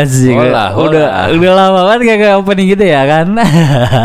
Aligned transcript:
Ya 0.00 0.08
sih 0.08 0.32
Hola, 0.32 0.72
udah 0.72 1.28
hola. 1.28 1.36
udah 1.36 1.52
lama 1.52 1.80
banget 1.92 2.24
gak 2.24 2.40
opening 2.40 2.72
gitu 2.72 2.88
ya 2.88 3.04
kan? 3.04 3.36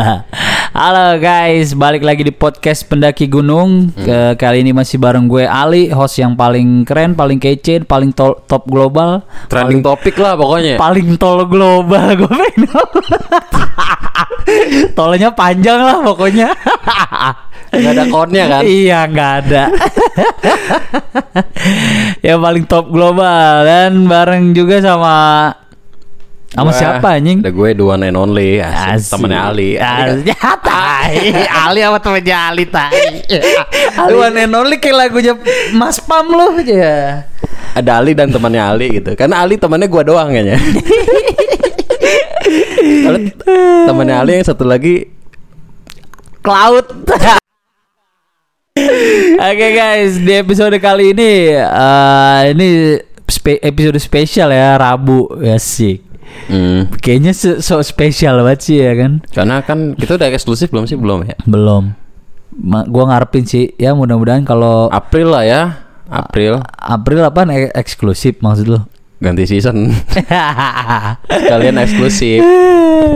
Halo 0.84 1.16
guys. 1.24 1.72
Balik 1.72 2.04
lagi 2.04 2.28
di 2.28 2.36
podcast 2.36 2.84
pendaki 2.84 3.32
gunung. 3.32 3.96
Ke, 3.96 4.36
kali 4.36 4.60
ini 4.60 4.76
masih 4.76 5.00
bareng 5.00 5.24
gue 5.24 5.48
Ali 5.48 5.88
host 5.88 6.20
yang 6.20 6.36
paling 6.36 6.84
keren 6.84 7.16
paling 7.16 7.40
kece 7.40 7.88
paling 7.88 8.12
tol- 8.12 8.44
top 8.44 8.68
global. 8.68 9.24
Trending 9.48 9.80
topik 9.80 10.20
lah 10.20 10.36
pokoknya. 10.36 10.76
paling 10.76 11.16
tol 11.16 11.48
global 11.48 12.12
gue 12.12 12.28
pengen 12.28 12.68
tolnya 15.00 15.32
panjang 15.32 15.80
lah 15.80 16.04
pokoknya. 16.04 16.52
Gak 17.76 17.92
ada 17.92 18.08
code-nya 18.08 18.44
kan? 18.48 18.64
iya 18.64 19.04
nggak 19.04 19.32
ada. 19.44 19.64
Yang 22.24 22.40
paling 22.40 22.66
top 22.72 22.88
global 22.88 23.68
dan 23.68 24.08
bareng 24.08 24.56
juga 24.56 24.80
sama 24.80 25.16
sama 26.56 26.72
siapa 26.72 27.20
anjing 27.20 27.44
Ada 27.44 27.52
gue 27.52 27.70
the 27.76 27.84
one 27.84 28.08
and 28.08 28.16
only 28.16 28.64
asik. 28.64 28.96
Asik. 28.96 29.12
Temennya 29.12 29.40
Ali. 29.52 29.70
Asik. 29.76 30.24
Ya, 30.32 30.52
tai. 30.64 31.16
Ali 31.68 31.80
sama 31.84 32.00
temennya 32.00 32.38
Ali 32.48 32.64
tai. 32.64 33.28
Lu 34.12 34.24
one 34.24 34.40
and 34.40 34.56
only 34.56 34.80
kayak 34.80 34.96
lagunya 34.96 35.36
Mas 35.76 36.00
Pam 36.00 36.32
lu 36.32 36.56
aja. 36.56 37.28
Ada 37.76 38.00
Ali 38.00 38.16
dan 38.16 38.32
temannya 38.32 38.64
Ali 38.64 39.04
gitu. 39.04 39.12
Karena 39.20 39.44
Ali 39.44 39.60
temannya 39.60 39.92
gue 39.92 40.04
doang 40.08 40.32
kayaknya. 40.32 40.56
Kalau 43.04 43.20
temannya 43.92 44.16
Ali 44.16 44.40
yang 44.40 44.48
satu 44.48 44.64
lagi 44.64 45.12
Cloud. 46.40 46.88
Oke 49.36 49.68
guys, 49.74 50.22
di 50.22 50.30
episode 50.36 50.78
kali 50.78 51.18
ini 51.18 51.58
eh, 51.58 52.40
ini 52.54 52.70
spe- 53.26 53.58
episode 53.66 53.98
spesial 53.98 54.54
ya 54.54 54.78
Rabu 54.78 55.26
ya 55.42 55.58
sih. 55.58 56.05
Hmm, 56.48 56.96
Kayaknya 56.98 57.32
so 57.60 57.80
spesial 57.80 58.40
banget 58.40 58.60
sih 58.62 58.78
ya 58.80 58.94
kan. 58.94 59.24
karena 59.30 59.62
kan 59.62 59.94
kita 59.94 60.16
udah 60.16 60.28
eksklusif 60.30 60.70
belum 60.70 60.86
sih 60.86 60.96
belum 60.96 61.26
ya? 61.26 61.36
Belum. 61.44 61.94
Ma- 62.56 62.86
gua 62.86 63.10
ngarepin 63.10 63.44
sih 63.44 63.76
ya 63.76 63.92
mudah-mudahan 63.92 64.44
kalau 64.44 64.88
April 64.88 65.30
lah 65.30 65.44
ya. 65.44 65.62
April 66.06 66.62
April 66.76 67.20
apa 67.22 67.44
eksklusif 67.74 68.38
maksud 68.40 68.68
lu? 68.68 68.80
ganti 69.16 69.48
season. 69.48 69.90
Kalian 71.50 71.80
eksklusif. 71.80 72.44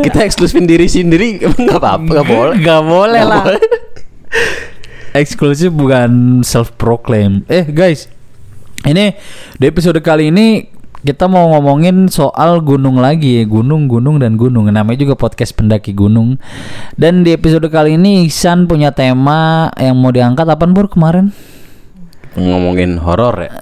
Kita 0.01 0.23
eksklusifin 0.23 0.65
diri 0.65 0.87
sendiri 0.87 1.37
nggak 1.63 1.75
apa-apa, 1.75 2.01
nggak 2.01 2.25
boleh. 2.25 2.55
Gak 2.59 2.81
boleh 2.83 3.21
Nggak 3.21 3.29
lah. 3.29 3.41
boleh. 3.45 3.63
Eksklusif 5.11 5.69
bukan 5.69 6.41
self 6.41 6.77
proclaim. 6.77 7.41
Eh 7.45 7.65
guys, 7.65 8.05
ini 8.85 9.17
di 9.57 9.65
episode 9.65 9.97
kali 9.99 10.29
ini 10.29 10.69
kita 10.99 11.31
mau 11.31 11.55
ngomongin 11.55 12.11
soal 12.11 12.59
gunung 12.59 12.99
lagi 12.99 13.39
ya, 13.39 13.43
gunung, 13.47 13.87
gunung 13.87 14.19
dan 14.19 14.35
gunung. 14.35 14.67
Namanya 14.67 14.99
juga 14.99 15.15
podcast 15.15 15.55
pendaki 15.55 15.95
gunung. 15.95 16.35
Dan 16.99 17.23
di 17.23 17.31
episode 17.31 17.71
kali 17.71 17.95
ini 17.95 18.27
Ihsan 18.27 18.67
punya 18.67 18.91
tema 18.91 19.71
yang 19.79 19.95
mau 19.95 20.11
diangkat 20.11 20.43
apa 20.43 20.67
Bur 20.67 20.91
kemarin? 20.91 21.31
Ngomongin 22.35 22.99
horor 22.99 23.35
ya. 23.39 23.53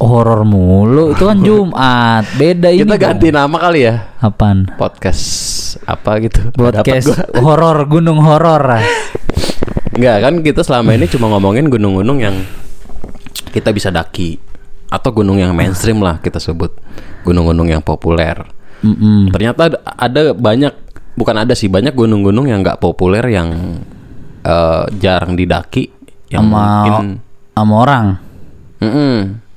Horor 0.00 0.44
mulu. 0.48 1.12
Itu 1.12 1.28
kan 1.28 1.40
Jumat. 1.46 2.24
Beda 2.40 2.72
ini. 2.72 2.84
Kita 2.84 2.96
dong. 2.96 3.04
ganti 3.04 3.28
nama 3.28 3.56
kali 3.60 3.80
ya. 3.84 4.16
Apaan? 4.20 4.72
Podcast 4.80 5.24
apa 5.84 6.16
gitu. 6.24 6.48
Podcast 6.56 7.12
horor 7.36 7.84
gunung 7.88 8.24
horor. 8.24 8.80
Enggak 9.92 10.16
kan 10.24 10.34
kita 10.44 10.60
selama 10.64 10.96
ini 10.96 11.08
cuma 11.08 11.28
ngomongin 11.32 11.68
gunung-gunung 11.72 12.20
yang 12.20 12.36
kita 13.52 13.72
bisa 13.72 13.88
daki 13.88 14.45
atau 14.86 15.10
gunung 15.10 15.36
yang 15.36 15.52
mainstream 15.52 15.98
lah 16.00 16.18
kita 16.18 16.38
sebut. 16.38 16.74
Gunung-gunung 17.22 17.66
yang 17.66 17.82
populer. 17.82 18.38
Mm-mm. 18.80 19.32
Ternyata 19.32 19.72
ada- 19.82 20.36
banyak 20.36 20.72
bukan 21.16 21.36
ada 21.42 21.56
sih 21.56 21.66
banyak 21.66 21.92
gunung-gunung 21.92 22.46
yang 22.46 22.60
nggak 22.60 22.78
populer 22.78 23.24
yang 23.26 23.80
eh, 24.42 24.84
jarang 24.96 25.34
didaki 25.34 25.90
yang 26.30 26.46
Sama 26.46 26.62
mungkin 26.86 27.06
sama 27.50 27.74
orang. 27.82 28.06
Mm-mm. 28.78 29.16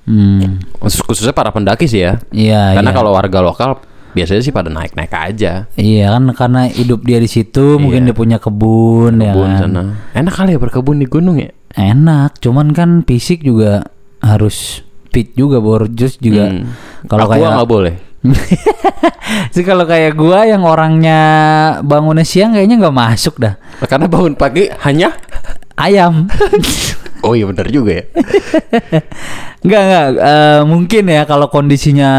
Hmm. 0.09 0.57
Khusus- 0.81 1.05
khususnya 1.05 1.35
para 1.35 1.53
pendaki 1.53 1.85
sih 1.85 2.01
ya. 2.01 2.17
Iya, 2.33 2.73
Karena 2.73 2.89
iya. 2.89 2.97
kalau 2.97 3.13
warga 3.13 3.45
lokal 3.45 3.77
biasanya 4.09 4.41
sih 4.41 4.49
pada 4.49 4.73
naik-naik 4.73 5.13
aja. 5.13 5.69
Iya 5.77 6.09
kan 6.09 6.33
karena 6.33 6.65
hidup 6.65 7.05
dia 7.05 7.21
di 7.21 7.29
situ, 7.29 7.77
mungkin 7.77 8.09
dia 8.09 8.15
punya 8.17 8.41
kebun, 8.41 9.21
ya 9.21 9.37
Kebun 9.37 9.45
kan. 9.45 9.59
sana. 9.61 9.81
Enak 10.17 10.33
kali 10.33 10.49
ya 10.57 10.59
berkebun 10.59 10.97
di 10.97 11.05
gunung 11.05 11.37
ya. 11.37 11.53
Enak, 11.69 12.41
cuman 12.41 12.73
kan 12.73 13.05
fisik 13.05 13.45
juga 13.45 13.85
harus 14.25 14.81
fit 15.09 15.33
juga 15.33 15.57
borjus 15.59 16.15
juga. 16.21 16.49
Hmm. 16.53 16.71
Kalau 17.09 17.25
kayak 17.27 17.49
nggak 17.57 17.69
boleh. 17.69 17.95
sih 19.55 19.63
kalau 19.63 19.87
kayak 19.87 20.11
gua 20.19 20.43
yang 20.43 20.67
orangnya 20.67 21.19
bangunnya 21.87 22.27
siang 22.27 22.51
kayaknya 22.51 22.87
nggak 22.87 22.97
masuk 22.97 23.39
dah. 23.39 23.55
Karena 23.87 24.11
bangun 24.11 24.35
pagi 24.35 24.67
hanya 24.85 25.15
Ayam. 25.79 26.27
Oh 27.19 27.35
iya 27.35 27.43
benar 27.43 27.67
juga 27.67 27.99
ya. 27.99 28.05
Enggak 29.67 29.81
enggak 29.83 30.07
eh, 30.23 30.61
mungkin 30.63 31.03
ya 31.11 31.27
kalau 31.27 31.51
kondisinya 31.51 32.11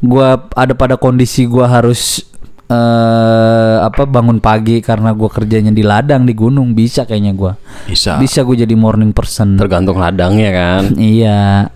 gua 0.00 0.48
ada 0.56 0.72
pada 0.72 0.96
kondisi 0.96 1.44
gua 1.44 1.68
harus 1.68 2.24
eh 2.64 3.76
apa 3.76 4.08
bangun 4.08 4.40
pagi 4.40 4.80
karena 4.80 5.12
gua 5.12 5.28
kerjanya 5.28 5.68
di 5.68 5.84
ladang 5.84 6.24
di 6.24 6.32
gunung 6.32 6.72
bisa 6.72 7.04
kayaknya 7.04 7.36
gua. 7.36 7.60
Bisa. 7.84 8.16
Bisa 8.16 8.40
gue 8.40 8.64
jadi 8.64 8.72
morning 8.72 9.12
person. 9.12 9.60
Tergantung 9.60 10.00
ladangnya 10.00 10.48
kan. 10.48 10.96
Iya. 10.96 11.68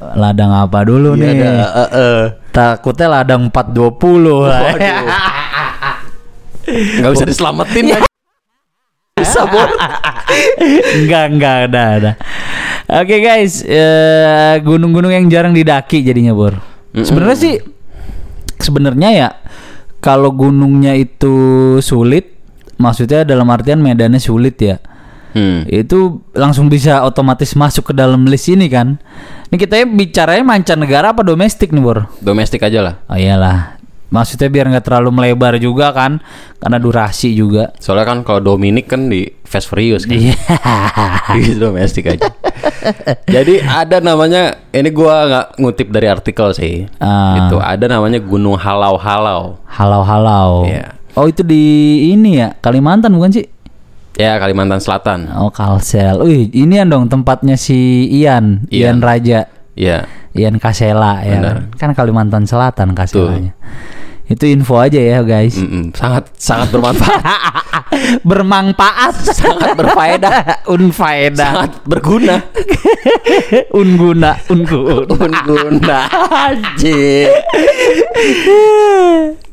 Ladang 0.00 0.50
apa 0.50 0.82
dulu 0.82 1.14
Iya 1.14 1.22
nih? 1.22 1.30
ada. 1.36 1.50
eh, 1.50 1.90
eh. 1.92 2.20
Takutnya 2.50 3.06
ladang 3.08 3.48
420 3.48 4.48
lah. 4.48 4.60
Nggak 6.70 7.10
bisa 7.12 7.26
diselamatin 7.26 7.84
lagi. 7.90 8.08
Bisa 9.16 9.44
bor. 9.44 9.68
enggak, 10.96 11.24
enggak, 11.28 11.54
ada, 11.68 11.82
ada. 11.98 12.10
Oke 12.90 13.20
guys, 13.20 13.62
eh, 13.62 14.54
gunung-gunung 14.64 15.12
yang 15.12 15.28
jarang 15.28 15.52
didaki 15.52 16.02
jadinya, 16.02 16.32
Bor. 16.32 16.58
Sebenarnya 16.90 17.38
sih 17.38 17.54
sebenarnya 18.58 19.08
ya 19.14 19.28
kalau 20.00 20.34
gunungnya 20.34 20.96
itu 20.96 21.30
sulit, 21.78 22.34
maksudnya 22.76 23.22
dalam 23.22 23.46
artian 23.46 23.78
medannya 23.78 24.18
sulit 24.18 24.58
ya. 24.58 24.80
Hmm. 25.32 25.66
Itu 25.66 26.24
langsung 26.34 26.66
bisa 26.66 27.02
otomatis 27.06 27.54
masuk 27.54 27.90
ke 27.90 27.94
dalam 27.94 28.26
list 28.26 28.50
ini 28.50 28.66
kan. 28.66 28.98
Ini 29.50 29.56
kita 29.58 29.82
bicaranya 29.86 30.42
mancanegara 30.46 31.10
apa 31.10 31.26
domestik 31.26 31.74
nih, 31.74 31.82
Bor? 31.82 32.06
Domestik 32.22 32.62
aja 32.62 32.80
lah. 32.82 32.94
Oh 33.10 33.18
iyalah. 33.18 33.80
Maksudnya 34.10 34.50
biar 34.50 34.66
nggak 34.74 34.90
terlalu 34.90 35.14
melebar 35.14 35.54
juga 35.62 35.94
kan, 35.94 36.18
karena 36.58 36.82
durasi 36.82 37.30
juga. 37.30 37.70
Soalnya 37.78 38.10
kan 38.10 38.18
kalau 38.26 38.42
Dominic 38.42 38.90
kan 38.90 39.06
di 39.06 39.22
Fast 39.46 39.70
Furious 39.70 40.02
kan. 40.02 40.18
Iya. 40.18 40.34
Di 41.38 41.54
domestik 41.54 42.10
aja. 42.10 42.26
Jadi 43.30 43.62
ada 43.62 44.02
namanya 44.02 44.66
ini 44.74 44.90
gua 44.90 45.30
nggak 45.30 45.46
ngutip 45.62 45.88
dari 45.94 46.10
artikel 46.10 46.50
sih. 46.58 46.90
Ah. 46.98 47.46
Itu 47.46 47.62
ada 47.62 47.86
namanya 47.86 48.18
Gunung 48.18 48.58
Halau-Halau. 48.58 49.62
Halau-halau. 49.70 50.66
Iya. 50.66 50.98
Oh 51.18 51.26
itu 51.26 51.42
di 51.42 51.62
ini 52.14 52.38
ya 52.38 52.54
Kalimantan 52.62 53.10
bukan 53.14 53.34
sih? 53.34 53.46
Ya 54.18 54.36
Kalimantan 54.38 54.82
Selatan. 54.82 55.30
Oh 55.38 55.50
Kalsel. 55.52 56.18
Wih 56.24 56.50
ini 56.50 56.80
dong 56.88 57.06
tempatnya 57.06 57.54
si 57.54 58.08
Ian, 58.10 58.66
Ian, 58.72 58.98
Ian. 58.98 58.98
Raja, 58.98 59.40
Ya. 59.78 60.04
Ian 60.36 60.60
Kasela 60.60 61.22
ya. 61.24 61.40
Benar. 61.40 61.56
Kan 61.78 61.90
Kalimantan 61.94 62.44
Selatan 62.46 62.94
Kaselanya. 62.94 63.54
Itu 64.30 64.46
info 64.46 64.78
aja 64.78 64.98
ya 65.00 65.26
guys. 65.26 65.58
Mm-mm. 65.58 65.90
Sangat 65.96 66.30
sangat 66.38 66.70
bermanfaat. 66.70 67.22
Bermanfaat, 68.22 69.14
sangat 69.34 69.74
berfaedah. 69.74 70.64
unfaedah, 70.70 71.50
sangat 71.50 71.70
berguna. 71.84 72.36
unguna, 73.74 74.38
unggun. 74.46 75.06
Berguna. 75.10 75.98
Anjir. 76.30 77.30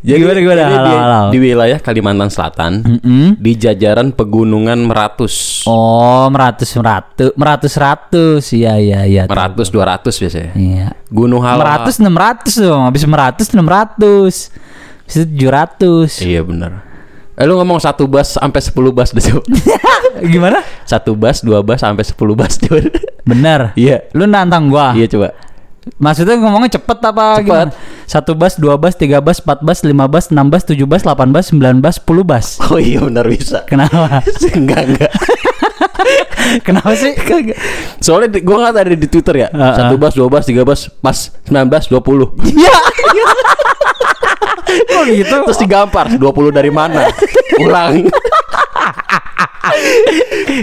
gimana 0.08 0.40
gimana? 0.40 0.62
ini 0.62 0.72
di, 0.72 0.78
Halau-halau. 0.78 1.26
di 1.34 1.38
wilayah 1.42 1.80
Kalimantan 1.84 2.30
Selatan 2.32 2.72
Mm-mm. 2.80 3.36
di 3.36 3.52
jajaran 3.60 4.16
pegunungan 4.16 4.80
Meratus. 4.88 5.68
Oh 5.68 6.32
meratus 6.32 6.72
meratus 6.80 7.30
meratus 7.36 7.74
ratus 7.76 8.44
iya 8.56 8.80
iya 8.80 9.04
iya. 9.04 9.24
Meratus 9.28 9.68
200 9.68 10.08
biasanya. 10.08 10.52
Iya. 10.56 10.88
Gunung 11.12 11.44
Halau. 11.44 11.60
Meratus 11.60 11.96
enam 12.00 12.16
ratus 12.16 12.54
dong, 12.56 12.88
habis 12.88 13.04
meratus 13.04 13.48
enam 13.52 13.68
ratus, 13.68 14.36
habis 15.04 15.16
itu 15.20 15.26
tujuh 15.28 15.52
ratus. 15.52 16.12
Iya 16.24 16.42
benar. 16.48 16.87
Eh, 17.38 17.46
lu 17.46 17.54
ngomong 17.54 17.78
satu 17.78 18.10
bus 18.10 18.34
sampai 18.34 18.58
10 18.58 18.74
bus 18.90 19.10
deh. 19.14 19.22
Gimana? 20.26 20.66
Satu 20.90 21.14
bus, 21.14 21.46
dua 21.46 21.62
bus 21.62 21.86
sampai 21.86 22.02
10 22.02 22.18
bus 22.34 22.54
coba. 22.58 22.82
Bener. 23.30 23.60
Iya. 23.78 24.10
Lu 24.18 24.26
nantang 24.26 24.74
gua. 24.74 24.98
Iya 24.98 25.06
coba. 25.06 25.38
Maksudnya 26.02 26.36
ngomongnya 26.36 26.76
cepet 26.82 26.98
apa 27.00 27.40
Cepet. 27.40 27.46
gimana? 27.48 27.72
Satu 28.10 28.32
bas, 28.36 28.60
dua 28.60 28.76
bas, 28.76 28.92
tiga 28.98 29.24
bas, 29.24 29.40
empat 29.40 29.64
bas, 29.64 29.80
lima 29.86 30.04
bas, 30.10 30.28
enam 30.34 30.50
bas, 30.52 30.66
tujuh 30.68 30.84
bas, 30.84 31.00
delapan 31.00 31.32
bas, 31.32 31.48
sembilan 31.48 31.80
bas, 31.80 31.96
sepuluh 32.02 32.26
bas. 32.28 32.58
Oh 32.74 32.82
iya 32.82 33.00
benar 33.06 33.24
bisa. 33.30 33.64
Kenapa? 33.70 34.20
enggak 34.58 34.82
enggak. 34.84 35.12
Kenapa 36.68 36.92
sih? 36.98 37.14
Soalnya 38.02 38.34
di, 38.34 38.40
gua 38.42 38.66
ngeliat 38.66 38.78
ada 38.82 38.98
di 38.98 39.08
Twitter 39.08 39.46
ya. 39.46 39.50
Heeh. 39.54 39.76
Satu 39.78 39.96
bas, 39.96 40.12
dua 40.18 40.28
bas, 40.28 40.44
tiga 40.44 40.66
bas, 40.66 40.90
pas 41.00 41.18
19, 41.46 41.70
20. 41.88 42.50
Iya. 42.52 42.76
Kok 44.68 45.04
gitu? 45.08 45.36
Terus 45.48 45.60
digampar 45.60 46.06
20 46.12 46.52
dari 46.52 46.72
mana? 46.72 47.08
Ulang. 47.64 48.08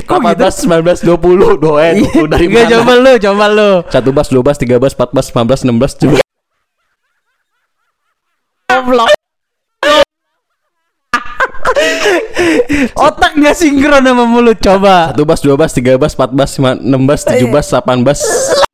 Kok 0.04 0.18
gitu? 0.20 0.44
18, 0.44 1.04
19, 1.04 1.04
20 1.04 1.62
Doa 1.62 1.92
20 1.92 2.32
dari 2.32 2.46
Enggak, 2.48 2.64
mana? 2.66 2.72
coba 2.76 2.92
lu, 2.96 3.12
coba 3.20 3.44
lu. 3.48 3.70
Satu 3.88 4.10
bas, 4.12 4.28
dua 4.28 4.42
bas, 4.42 4.56
tiga 4.58 4.76
bas, 4.80 4.92
empat 4.92 5.10
bas, 5.12 5.26
lima 5.30 5.42
belas, 5.44 5.60
enam 5.64 5.76
belas, 5.78 5.92
tujuh 5.96 6.18
belas. 6.18 6.24
Goblok. 8.64 9.10
Otak 12.94 13.32
nggak 13.34 13.56
sinkron 13.56 14.04
sama 14.04 14.24
mulut 14.28 14.58
coba. 14.60 15.12
Satu 15.12 15.24
bas, 15.24 15.40
dua 15.40 15.56
bas, 15.56 15.70
tiga 15.72 15.92
bas, 15.96 16.12
empat 16.14 16.30
bas, 16.32 16.50
lima, 16.58 16.70
enam 16.76 17.02
bas, 17.04 17.20
tujuh 17.24 17.48
bas, 17.50 17.66
delapan 17.70 17.98
bas. 18.04 18.20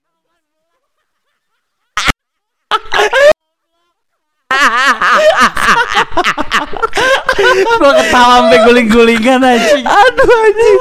Gua 7.81 7.93
ketawa 7.97 8.33
sampai 8.45 8.59
guling-gulingan 8.69 9.41
anjing. 9.41 9.85
Aduh 9.85 10.31
anjing. 10.45 10.79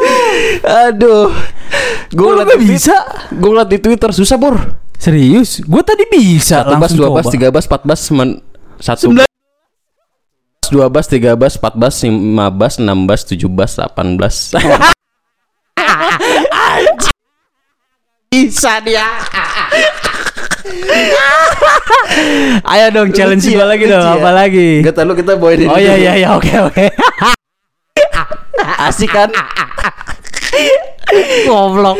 Aduh. 0.65 1.27
Gue 2.09 2.25
ngeliat 2.25 2.47
nggak 2.49 2.61
bisa? 2.65 2.95
Gue 3.31 3.49
ngeliat 3.53 3.69
di 3.69 3.79
Twitter 3.79 4.09
susah 4.11 4.35
bor. 4.35 4.55
Serius? 4.99 5.63
Gua 5.63 5.79
tadi 5.79 6.03
bisa 6.11 6.65
Satu 6.65 6.75
bas, 6.75 6.91
dua 6.91 7.07
bas, 7.15 7.25
tiga 7.31 7.47
bas, 7.47 7.63
empat 7.69 7.81
bas, 7.87 7.99
semen, 8.03 8.29
satu 8.83 9.07
Sembilan- 9.07 9.31
dua 10.69 10.85
bas, 10.91 11.07
tiga 11.07 11.31
bas, 11.39 11.55
empat 11.55 11.73
bas, 11.79 11.95
lima 12.03 12.51
bas, 12.51 12.75
enam 12.77 13.07
bas, 13.07 13.23
tujuh 13.23 13.47
bas, 13.47 13.79
delapan 13.79 14.19
bas. 14.19 14.51
Bisa 18.29 18.77
dia. 18.83 19.07
Ayo 22.73 22.85
dong 22.93 23.09
challenge 23.15 23.43
Lucu 23.45 23.53
ya, 23.53 23.57
gua 23.61 23.67
lagi 23.73 23.85
dong. 23.87 24.03
ya. 24.03 24.13
Apa 24.17 24.29
lagi? 24.33 24.69
Gak 24.85 24.93
tau 24.95 25.05
lu 25.07 25.13
kita 25.17 25.33
bawain 25.35 25.65
ini 25.65 25.69
Oh 25.69 25.79
iya 25.79 25.95
iya 25.97 26.13
iya 26.19 26.29
oke 26.35 26.51
oke. 26.69 26.85
Asik 28.89 29.11
kan? 29.11 29.29
Goblok. 31.47 31.97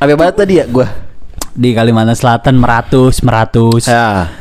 Apa 0.00 0.16
banget 0.16 0.36
tadi 0.40 0.54
ya 0.60 0.64
gue? 0.64 0.86
Di 1.52 1.76
Kalimantan 1.76 2.16
Selatan 2.16 2.56
meratus 2.56 3.20
meratus. 3.20 3.84
Ya, 3.84 4.32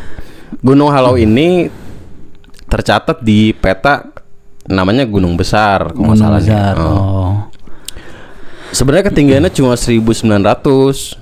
Gunung 0.64 0.94
Halau 0.94 1.20
ini 1.20 1.68
tercatat 2.70 3.20
di 3.20 3.52
peta 3.52 4.08
namanya 4.70 5.04
Gunung 5.04 5.36
Besar, 5.36 5.92
kalau 5.92 6.14
Gunung 6.14 6.16
salah 6.16 6.40
besar. 6.40 6.76
Oh. 6.78 6.88
Oh. 6.88 7.34
Sebenarnya 8.70 9.10
ketinggiannya 9.10 9.52
cuma 9.52 9.74
1900. 9.74 11.19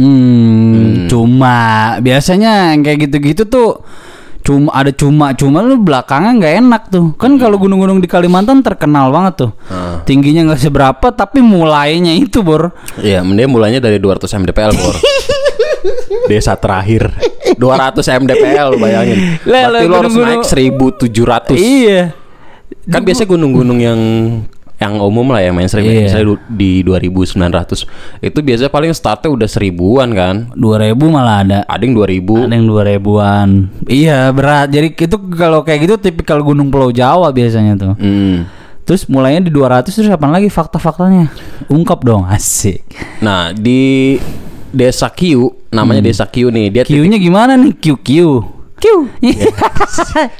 Hmm, 0.00 1.04
cuma 1.06 1.56
biasanya 2.00 2.72
yang 2.72 2.80
kayak 2.80 3.04
gitu-gitu 3.04 3.44
tuh 3.44 3.84
cuma 4.40 4.72
ada 4.72 4.88
cuma 4.88 5.36
cuma 5.36 5.60
lu 5.60 5.76
belakangnya 5.76 6.32
nggak 6.40 6.54
enak 6.58 6.82
tuh 6.88 7.12
kan 7.14 7.36
kalau 7.36 7.60
gunung-gunung 7.60 8.00
di 8.00 8.08
Kalimantan 8.08 8.64
terkenal 8.64 9.12
banget 9.12 9.34
tuh 9.36 9.50
Ah. 9.68 10.00
tingginya 10.02 10.48
nggak 10.48 10.62
seberapa 10.62 11.06
tapi 11.12 11.44
mulainya 11.44 12.16
itu 12.16 12.40
bor 12.40 12.72
Iya, 12.96 13.20
mending 13.20 13.52
mulainya 13.52 13.78
dari 13.78 14.00
200 14.00 14.24
mdpl, 14.32 14.72
Bor. 14.72 14.96
Desa 16.30 16.56
terakhir 16.56 17.12
200 17.56 18.00
mdpl 18.00 18.68
bayangin. 18.76 19.18
Lah, 19.44 19.68
Berarti 19.68 19.84
lu 19.84 19.94
harus 19.94 20.14
naik 20.14 20.42
1700. 20.48 21.52
iya 21.54 22.00
Kan 22.88 23.04
biasanya 23.04 23.28
gunung-gunung 23.28 23.78
yang 23.78 24.00
yang 24.80 24.96
umum 24.96 25.28
lah 25.28 25.44
yang 25.44 25.52
mainstream. 25.52 25.84
Ya, 25.84 25.92
Iya. 25.92 26.02
misalnya 26.08 26.26
di 26.48 26.80
2900 26.80 27.84
itu 28.18 28.38
biasanya 28.40 28.72
paling 28.72 28.90
startnya 28.90 29.28
udah 29.28 29.44
seribuan 29.44 30.08
kan? 30.10 30.48
2000 30.56 30.96
malah 31.06 31.44
ada. 31.44 31.58
Ada 31.68 31.84
yang 31.84 31.94
2000 31.94 32.48
ada 32.48 32.54
yang 32.56 32.64
2000-an 32.66 33.48
iya 33.86 34.32
berat. 34.32 34.68
Jadi 34.68 34.96
itu 34.96 35.16
kalau 35.30 35.60
kayak 35.60 35.84
gitu 35.84 35.94
tipikal 36.00 36.40
gunung 36.40 36.68
Pulau 36.68 36.88
Jawa 36.90 37.28
biasanya 37.28 37.76
tuh. 37.76 37.94
Hmm. 37.94 38.48
terus 38.80 39.06
mulainya 39.06 39.46
di 39.46 39.52
200 39.52 39.86
terus 39.86 40.10
apa 40.10 40.26
lagi 40.26 40.48
fakta-faktanya? 40.48 41.30
Ungkap 41.68 42.02
dong 42.02 42.26
asik. 42.26 42.82
Nah 43.20 43.54
di 43.54 44.18
desa 44.68 45.06
Kiu, 45.06 45.54
namanya 45.68 46.02
desa 46.02 46.26
Kiu 46.26 46.50
nih, 46.50 46.72
dia 46.72 46.82
titik- 46.82 46.98
Q-nya 46.98 47.18
gimana 47.18 47.54
nih? 47.54 47.70
Q 47.76 47.86
Q 47.96 48.10
Q 48.74 48.86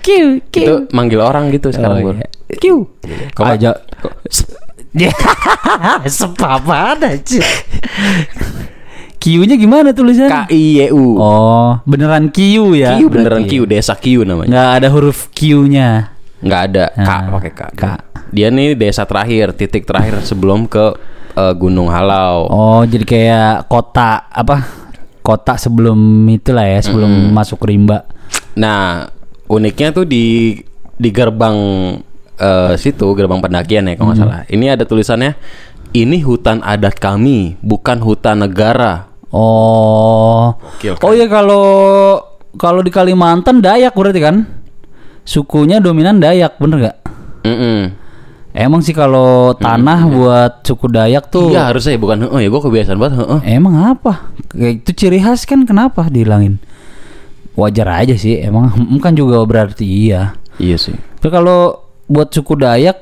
Q 0.01 0.09
Q 0.49 0.57
itu 0.57 0.75
manggil 0.91 1.21
orang 1.21 1.53
gitu 1.53 1.71
sekarang 1.71 2.03
Oh, 2.03 2.11
iya. 2.11 2.27
Q 2.51 2.65
Kok 3.31 3.43
nggak- 3.45 3.79
aja 4.09 4.45
Ya, 4.91 5.15
sepapa 6.11 6.99
aja. 6.99 7.43
Q-nya 9.21 9.55
gimana 9.61 9.93
tulisannya? 9.93 10.49
K 10.49 10.51
I 10.51 10.81
Y 10.81 10.91
U. 10.91 11.21
Oh, 11.21 11.79
beneran 11.85 12.33
Q 12.33 12.41
ya? 12.75 12.97
Kiu 12.97 13.07
beneran 13.13 13.45
berarti. 13.45 13.53
Kiu, 13.53 13.65
desa 13.69 13.95
Kiu 13.95 14.25
namanya. 14.25 14.49
Nggak 14.51 14.71
ada 14.81 14.89
huruf 14.91 15.29
Q-nya. 15.31 16.17
Nggak 16.41 16.61
ada 16.73 16.85
K 16.97 17.07
Ah, 17.07 17.21
pakai 17.37 17.53
K. 17.53 17.61
K. 17.77 17.85
Dia 18.33 18.49
nih 18.49 18.75
desa 18.75 19.05
terakhir, 19.05 19.53
titik 19.55 19.85
terakhir 19.85 20.25
sebelum 20.25 20.65
ke 20.65 20.97
eh, 21.37 21.55
Gunung 21.55 21.93
Halau. 21.93 22.49
Oh, 22.49 22.83
jadi 22.83 23.05
kayak 23.05 23.69
kota 23.69 24.27
apa? 24.27 24.65
Kota 25.21 25.55
sebelum 25.55 26.25
itulah 26.33 26.65
ya, 26.65 26.81
sebelum 26.81 27.31
masuk 27.31 27.63
rimba. 27.63 28.09
Nah, 28.57 29.05
uniknya 29.47 29.93
tuh 29.95 30.09
di 30.09 30.57
di 30.97 31.09
gerbang 31.13 31.57
eh, 32.41 32.75
situ, 32.75 33.05
gerbang 33.13 33.39
pendakian 33.39 33.85
ya 33.85 33.95
kalau 33.95 34.11
nggak 34.11 34.19
salah. 34.19 34.41
Ini 34.49 34.75
ada 34.75 34.83
tulisannya 34.83 35.37
ini 35.93 36.23
hutan 36.23 36.65
adat 36.65 36.97
kami, 36.97 37.61
bukan 37.61 38.01
hutan 38.01 38.41
negara. 38.41 39.11
Oh. 39.31 40.55
Gokil 40.79 40.97
kan? 40.97 41.05
Oh 41.07 41.13
ya 41.13 41.27
kalau 41.27 41.65
kalau 42.59 42.81
di 42.81 42.91
Kalimantan 42.91 43.63
Dayak 43.63 43.95
berarti 43.95 44.19
kan? 44.19 44.37
Sukunya 45.23 45.79
dominan 45.79 46.19
Dayak, 46.19 46.59
bener 46.59 46.91
gak? 46.91 46.97
Mm-mm. 47.47 47.95
Emang 48.51 48.83
sih 48.83 48.91
kalau 48.91 49.55
tanah 49.55 50.11
buat 50.11 50.53
suku 50.67 50.91
Dayak 50.91 51.31
tuh 51.31 51.55
Iya 51.55 51.71
harusnya 51.71 51.95
ya, 51.95 52.01
bukan 52.03 52.27
oh 52.27 52.43
ya 52.43 52.51
gue 52.51 52.63
kebiasaan 52.67 52.99
banget 52.99 53.23
heeh. 53.23 53.41
emang 53.55 53.79
apa? 53.79 54.35
Kayak 54.51 54.83
itu 54.83 54.91
ciri 54.93 55.23
khas 55.23 55.47
kan 55.47 55.63
kenapa 55.63 56.11
dihilangin? 56.11 56.59
Wajar 57.55 58.03
aja 58.03 58.19
sih, 58.19 58.43
emang 58.43 58.71
"Hmm" 58.75 58.99
kan 58.99 59.15
juga 59.15 59.39
berarti 59.47 59.87
iya. 59.87 60.35
Iya 60.59 60.77
sih. 60.77 60.99
Tapi 61.23 61.31
kalau 61.31 61.80
buat 62.11 62.35
suku 62.35 62.59
Dayak 62.59 62.99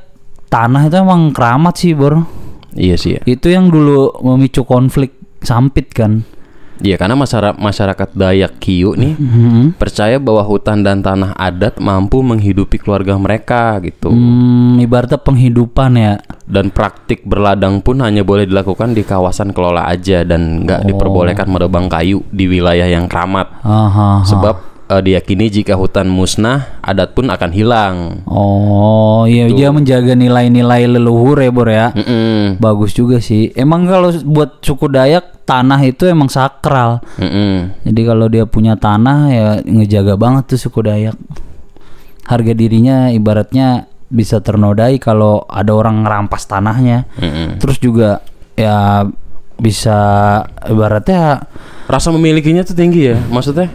tanah 0.53 0.93
itu 0.93 0.97
emang 1.01 1.33
keramat 1.33 1.75
sih, 1.81 1.97
Bor. 1.97 2.29
Iya 2.77 3.01
sih 3.01 3.17
ya. 3.17 3.21
Itu 3.25 3.49
yang 3.49 3.73
dulu 3.73 4.21
memicu 4.21 4.63
konflik 4.69 5.17
sampit 5.41 5.91
kan. 5.97 6.23
Iya 6.79 6.95
karena 6.95 7.19
masyarakat 7.19 7.59
masyarakat 7.59 8.09
Dayak 8.15 8.63
Kiu 8.63 8.95
nih 8.95 9.19
Hmm. 9.19 9.75
percaya 9.75 10.23
bahwa 10.23 10.47
hutan 10.47 10.87
dan 10.87 11.03
tanah 11.03 11.35
adat 11.35 11.83
mampu 11.83 12.23
menghidupi 12.23 12.79
keluarga 12.79 13.19
mereka 13.19 13.83
gitu. 13.83 14.15
Hmm, 14.15 14.79
ibaratnya 14.79 15.19
penghidupan 15.19 15.91
ya. 15.99 16.23
Dan 16.47 16.71
praktik 16.71 17.27
berladang 17.27 17.83
pun 17.83 17.99
hanya 17.99 18.23
boleh 18.23 18.47
dilakukan 18.47 18.95
di 18.95 19.03
kawasan 19.03 19.51
kelola 19.51 19.91
aja 19.91 20.23
dan 20.23 20.63
nggak 20.63 20.87
diperbolehkan 20.87 21.51
menebang 21.51 21.91
kayu 21.91 22.23
di 22.31 22.47
wilayah 22.47 22.87
yang 22.87 23.11
keramat. 23.11 23.59
Aha, 23.67 24.23
aha. 24.23 24.23
Sebab 24.23 24.57
eh, 24.89 25.03
diyakini 25.05 25.53
jika 25.53 25.77
hutan 25.77 26.09
musnah, 26.09 26.81
adat 26.81 27.13
pun 27.13 27.29
akan 27.29 27.51
hilang. 27.53 28.25
Oh, 28.25 29.29
iya 29.29 29.47
dia 29.53 29.69
menjaga 29.69 30.17
nilai-nilai 30.17 30.89
leluhur 30.89 31.39
ya, 31.39 31.51
Bor 31.53 31.69
ya. 31.69 31.93
Mm-mm. 31.93 32.57
Bagus 32.59 32.97
juga 32.97 33.21
sih. 33.21 33.53
Emang 33.53 33.85
kalau 33.85 34.11
buat 34.25 34.65
suku 34.65 34.89
Dayak 34.89 35.45
tanah 35.45 35.81
itu 35.85 36.09
emang 36.09 36.33
sakral. 36.33 37.05
Mm-mm. 37.21 37.85
Jadi 37.85 38.01
kalau 38.03 38.27
dia 38.27 38.45
punya 38.49 38.75
tanah 38.75 39.19
ya 39.29 39.49
ngejaga 39.63 40.17
banget 40.17 40.57
tuh 40.57 40.61
suku 40.69 40.81
Dayak. 40.85 41.17
Harga 42.29 42.53
dirinya 42.53 43.09
ibaratnya 43.09 43.89
bisa 44.09 44.41
ternodai 44.41 44.97
kalau 45.01 45.45
ada 45.49 45.73
orang 45.77 46.05
ngerampas 46.05 46.49
tanahnya. 46.49 47.05
Mm-mm. 47.21 47.61
Terus 47.61 47.77
juga 47.81 48.25
ya 48.57 49.05
bisa 49.59 49.99
ibaratnya 50.71 51.45
Rasa 51.89 52.13
memilikinya 52.13 52.61
tuh 52.69 52.77
tinggi 52.77 53.09
ya, 53.09 53.17
maksudnya? 53.33 53.73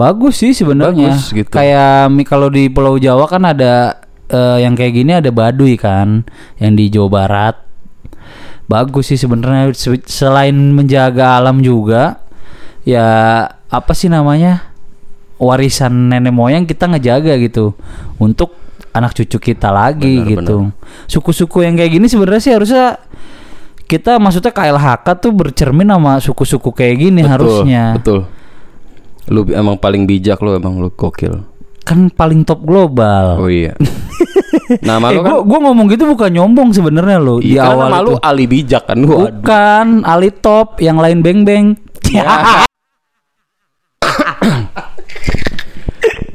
Bagus 0.00 0.40
sih 0.40 0.56
sebenarnya. 0.56 1.12
Gitu. 1.20 1.52
Kayak 1.52 2.08
kalau 2.24 2.48
di 2.48 2.72
Pulau 2.72 2.96
Jawa 2.96 3.28
kan 3.28 3.44
ada 3.44 4.00
eh, 4.32 4.64
yang 4.64 4.72
kayak 4.72 4.92
gini 4.96 5.12
ada 5.20 5.28
Baduy 5.28 5.76
kan, 5.76 6.24
yang 6.56 6.72
di 6.72 6.88
Jawa 6.88 7.08
Barat. 7.12 7.56
Bagus 8.64 9.12
sih 9.12 9.18
sebenarnya 9.20 9.74
Se- 9.76 10.08
selain 10.08 10.54
menjaga 10.54 11.36
alam 11.36 11.60
juga 11.60 12.24
ya 12.88 13.44
apa 13.68 13.92
sih 13.92 14.08
namanya? 14.08 14.72
warisan 15.40 16.12
nenek 16.12 16.36
moyang 16.36 16.68
kita 16.68 16.84
ngejaga 16.84 17.40
gitu 17.40 17.72
untuk 18.20 18.52
anak 18.92 19.16
cucu 19.16 19.40
kita 19.40 19.72
lagi 19.72 20.20
Benar, 20.20 20.28
gitu. 20.36 20.56
Suku-suku 21.08 21.64
yang 21.64 21.80
kayak 21.80 21.96
gini 21.96 22.06
sebenarnya 22.12 22.42
sih 22.44 22.52
harusnya 22.52 23.00
kita 23.88 24.20
maksudnya 24.20 24.52
KLHK 24.52 25.06
tuh 25.16 25.32
bercermin 25.32 25.88
sama 25.88 26.20
suku-suku 26.20 26.70
kayak 26.76 26.96
gini 27.00 27.24
Betul, 27.24 27.32
harusnya. 27.32 27.84
Betul. 27.96 28.20
Lu 29.28 29.44
emang 29.52 29.76
paling 29.76 30.08
bijak 30.08 30.40
lu 30.40 30.56
emang 30.56 30.80
lu 30.80 30.88
gokil. 30.88 31.44
Kan 31.84 32.08
paling 32.08 32.46
top 32.46 32.64
global. 32.64 33.42
Oh 33.42 33.50
iya. 33.50 33.76
Nama 34.86 35.10
eh, 35.10 35.14
lu 35.18 35.20
kan 35.26 35.30
gua, 35.34 35.42
gua 35.44 35.58
ngomong 35.70 35.86
gitu 35.90 36.06
bukan 36.06 36.30
nyombong 36.30 36.70
sebenarnya 36.70 37.18
lo 37.18 37.42
di 37.42 37.58
Iya, 37.58 37.66
karena 37.66 37.74
awal 37.74 37.88
nama 37.90 38.06
lu 38.06 38.10
itu. 38.14 38.22
Ali 38.22 38.44
bijak 38.46 38.86
kan 38.86 39.02
aduh. 39.02 39.10
Bukan 39.10 39.86
Ali 40.06 40.30
top, 40.30 40.78
yang 40.78 41.02
lain 41.02 41.26
beng 41.26 41.42
beng. 41.42 41.74
Ya. 42.06 42.62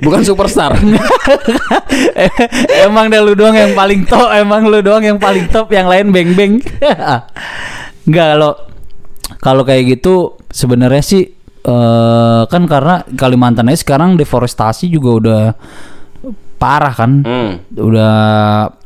Bukan 0.05 0.21
superstar. 0.21 0.77
emang 2.85 3.09
deh 3.09 3.21
lu 3.23 3.33
doang 3.33 3.55
yang 3.57 3.73
paling 3.73 4.05
top, 4.05 4.29
emang 4.35 4.67
lu 4.67 4.83
doang 4.83 5.01
yang 5.01 5.17
paling 5.17 5.49
top, 5.49 5.71
yang 5.73 5.89
lain 5.89 6.11
beng 6.13 6.35
beng. 6.37 6.59
Enggak 8.05 8.27
kalau 8.35 8.53
kalau 9.41 9.63
kayak 9.65 9.97
gitu 9.97 10.37
sebenarnya 10.53 11.01
sih 11.01 11.34
eh 11.65 12.41
kan 12.45 12.63
karena 12.65 12.95
Kalimantan 13.11 13.67
aja 13.67 13.79
sekarang 13.79 14.15
deforestasi 14.15 14.85
juga 14.87 15.09
udah 15.11 15.43
parah 16.55 16.93
kan. 16.93 17.11
hmm. 17.21 17.51
Udah 17.73 18.15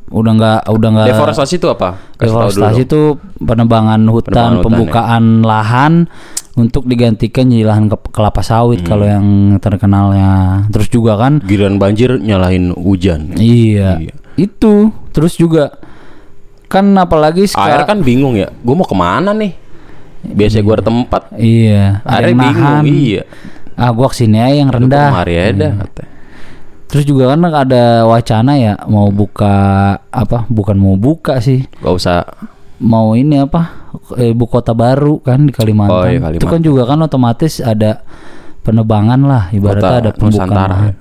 udah 0.10 0.32
nggak 0.34 0.60
udah 0.66 0.90
nggak 0.90 1.08
Deforestasi 1.08 1.54
itu 1.56 1.68
apa? 1.68 1.90
Kasih 2.16 2.26
Deforestasi 2.26 2.82
itu 2.82 3.02
penebangan 3.38 4.00
Penebangan 4.00 4.02
hutan, 4.10 4.34
hutan, 4.34 4.52
ya. 4.52 4.64
pembukaan 4.64 5.24
lahan 5.44 5.94
untuk 6.56 6.84
digantikan 6.84 7.46
jadi 7.46 7.64
lahan 7.64 7.88
ke- 7.88 8.10
kelapa 8.10 8.42
sawit 8.42 8.82
kalau 8.82 9.06
Hmm. 9.06 9.14
yang 9.14 9.28
terkenalnya. 9.60 10.32
Terus 10.68 10.90
juga 10.90 11.14
kan 11.16 11.40
Giliran 11.42 11.78
banjir 11.78 12.18
nyalahin 12.18 12.74
hujan. 12.74 13.38
iya, 13.38 14.02
Iya. 14.02 14.14
itu 14.36 14.90
terus 15.12 15.36
juga 15.36 15.78
kan 16.66 16.90
apalagi 16.96 17.44
Air 17.44 17.52
sekarang 17.52 17.88
kan 17.88 18.00
bingung 18.02 18.34
ya. 18.34 18.50
Gue 18.56 18.74
mau 18.74 18.84
ke 18.84 18.94
mana 18.94 19.30
nih? 19.32 19.69
Biasanya 20.24 20.64
gue 20.64 20.74
ada 20.76 20.86
tempat. 20.86 21.22
iya 21.40 22.04
ada 22.04 22.28
yang 22.28 22.40
bingung. 22.40 22.84
Iya. 22.86 23.24
Ah 23.80 23.96
gua 23.96 24.12
ke 24.12 24.20
sini 24.20 24.36
aja 24.44 24.56
yang 24.60 24.70
rendah. 24.72 25.08
Iya. 25.08 25.16
Kemari 25.16 25.36
dah, 25.56 25.74
katanya. 25.88 26.12
Terus 26.90 27.04
juga 27.06 27.24
kan 27.32 27.40
ada 27.46 27.84
wacana 28.04 28.52
ya 28.58 28.74
mau 28.90 29.08
buka 29.14 29.56
apa? 30.10 30.50
Bukan 30.50 30.76
mau 30.76 30.98
buka 31.00 31.40
sih. 31.40 31.64
Gak 31.80 31.94
usah. 31.96 32.26
mau 32.80 33.12
ini 33.12 33.36
apa 33.44 33.92
ibu 34.16 34.48
kota 34.48 34.72
baru 34.72 35.20
kan 35.20 35.44
di 35.44 35.52
Kalimantan. 35.52 36.00
Oh, 36.00 36.08
iya, 36.08 36.16
Itu 36.16 36.24
Kalimantan. 36.24 36.52
kan 36.56 36.62
juga 36.64 36.82
kan 36.88 37.00
otomatis 37.04 37.60
ada 37.60 38.08
penebangan 38.64 39.20
lah 39.20 39.44
ibaratnya 39.52 39.84
Kota 39.84 40.00
ada 40.00 40.12
pembukaan. 40.16 40.48
Nusantara. 40.48 40.78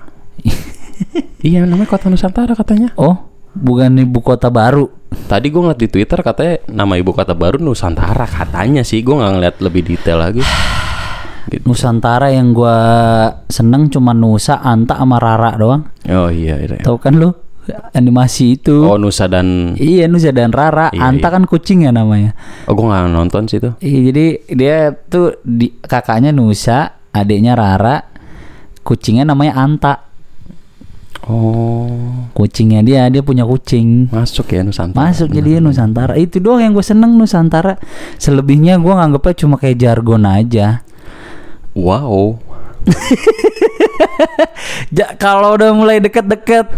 Iya 1.39 1.63
namanya 1.63 1.87
kota 1.87 2.11
Nusantara 2.11 2.51
katanya. 2.59 2.91
Oh, 2.99 3.28
bukan 3.59 3.99
ibu 3.99 4.23
kota 4.23 4.49
baru. 4.49 4.87
Tadi 5.09 5.51
gue 5.51 5.61
ngeliat 5.61 5.81
di 5.81 5.89
Twitter 5.91 6.21
katanya 6.23 6.63
nama 6.71 6.95
ibu 6.95 7.11
kota 7.11 7.35
baru 7.35 7.59
Nusantara 7.59 8.25
katanya 8.25 8.87
sih. 8.87 9.03
Gue 9.03 9.19
nggak 9.19 9.33
ngeliat 9.35 9.57
lebih 9.59 9.83
detail 9.83 10.23
lagi. 10.23 10.43
Gitu. 11.49 11.65
Nusantara 11.65 12.29
yang 12.29 12.53
gua 12.53 12.77
seneng 13.49 13.89
cuma 13.89 14.13
Nusa, 14.13 14.61
Anta 14.61 15.01
sama 15.01 15.17
Rara 15.17 15.57
doang. 15.57 15.81
Oh 16.05 16.29
iya. 16.29 16.61
iya. 16.61 16.85
Tahu 16.85 17.01
kan 17.01 17.17
lu 17.17 17.33
animasi 17.97 18.61
itu? 18.61 18.85
Oh 18.85 19.01
Nusa 19.01 19.33
dan. 19.33 19.73
Iya 19.81 20.13
Nusa 20.13 20.29
dan 20.33 20.53
Rara. 20.53 20.93
Iya, 20.93 21.09
Anta 21.09 21.33
iya. 21.33 21.35
kan 21.41 21.45
kucing 21.49 21.89
ya 21.89 21.93
namanya. 21.93 22.37
Oh 22.69 22.77
gue 22.77 22.85
nggak 22.85 23.09
nonton 23.09 23.49
sih 23.49 23.65
itu. 23.65 23.73
Iya 23.81 23.99
jadi 24.13 24.27
dia 24.53 24.77
tuh 25.09 25.41
di 25.41 25.73
kakaknya 25.81 26.37
Nusa, 26.37 27.09
adiknya 27.17 27.57
Rara, 27.57 28.05
kucingnya 28.85 29.25
namanya 29.25 29.57
Anta. 29.57 29.95
Oh 31.29 31.91
Kucingnya 32.33 32.87
dia, 32.87 33.11
dia 33.11 33.19
punya 33.27 33.43
kucing. 33.43 34.07
masuk 34.15 34.55
ya 34.55 34.63
Nusantara. 34.63 35.11
Masuk 35.11 35.29
jadi 35.35 35.59
Nusantara. 35.59 36.15
Itu 36.15 36.39
doang 36.39 36.63
yang 36.63 36.71
gue 36.71 36.87
seneng 36.87 37.19
Nusantara. 37.19 37.75
Selebihnya 38.15 38.79
gue 38.79 38.95
nganggepnya 38.95 39.35
cuma 39.43 39.59
kayak 39.59 39.77
jargon 39.83 40.23
aja. 40.23 40.87
Wow. 41.75 42.39
Ja, 44.89 45.13
kalau 45.19 45.59
udah 45.59 45.71
mulai 45.75 45.99
deket-deket 46.01 46.71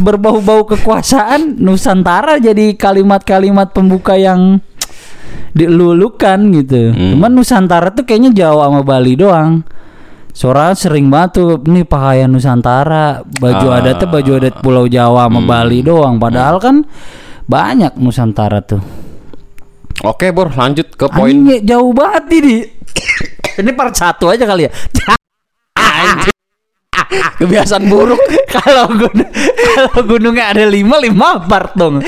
berbau-bau 0.00 0.64
kekuasaan, 0.64 1.60
Nusantara 1.60 2.40
jadi 2.40 2.72
kalimat-kalimat 2.78 3.74
pembuka 3.74 4.16
yang 4.16 4.62
dilulukan 5.58 6.38
gitu. 6.56 6.94
Hmm. 6.94 7.18
Cuman 7.18 7.32
Nusantara 7.34 7.92
tuh 7.92 8.06
kayaknya 8.06 8.30
Jawa 8.32 8.70
sama 8.70 8.80
Bali 8.86 9.18
doang. 9.18 9.66
Soalnya 10.30 10.74
sering 10.78 11.10
banget 11.10 11.30
tuh 11.42 11.48
nih 11.66 11.84
pakaian 11.84 12.30
Nusantara, 12.30 13.20
baju 13.26 13.66
Ah. 13.70 13.82
adatnya 13.82 14.06
baju 14.06 14.30
adat 14.38 14.54
Pulau 14.62 14.86
Jawa 14.86 15.26
sama 15.26 15.40
Bali 15.42 15.82
doang. 15.82 16.16
Padahal 16.16 16.56
kan 16.62 16.86
banyak 17.50 17.98
Nusantara 17.98 18.62
tuh. 18.62 18.80
Oke 20.00 20.32
Bor 20.32 20.48
lanjut 20.48 20.96
ke 20.96 21.06
poin. 21.12 21.60
Jauh 21.60 21.92
banget 21.92 22.24
ini. 22.40 22.56
ini 23.60 23.70
part 23.76 23.92
satu 23.92 24.32
aja 24.32 24.48
kali 24.48 24.64
ya. 24.64 24.72
Kebiasaan 27.40 27.86
buruk. 27.86 28.18
kalau 28.54 28.90
gunung 28.90 29.30
kalau 29.62 30.00
gunungnya 30.02 30.50
ada 30.50 30.64
lima 30.66 30.98
lima 30.98 31.38
part 31.46 31.74
dong. 31.78 32.02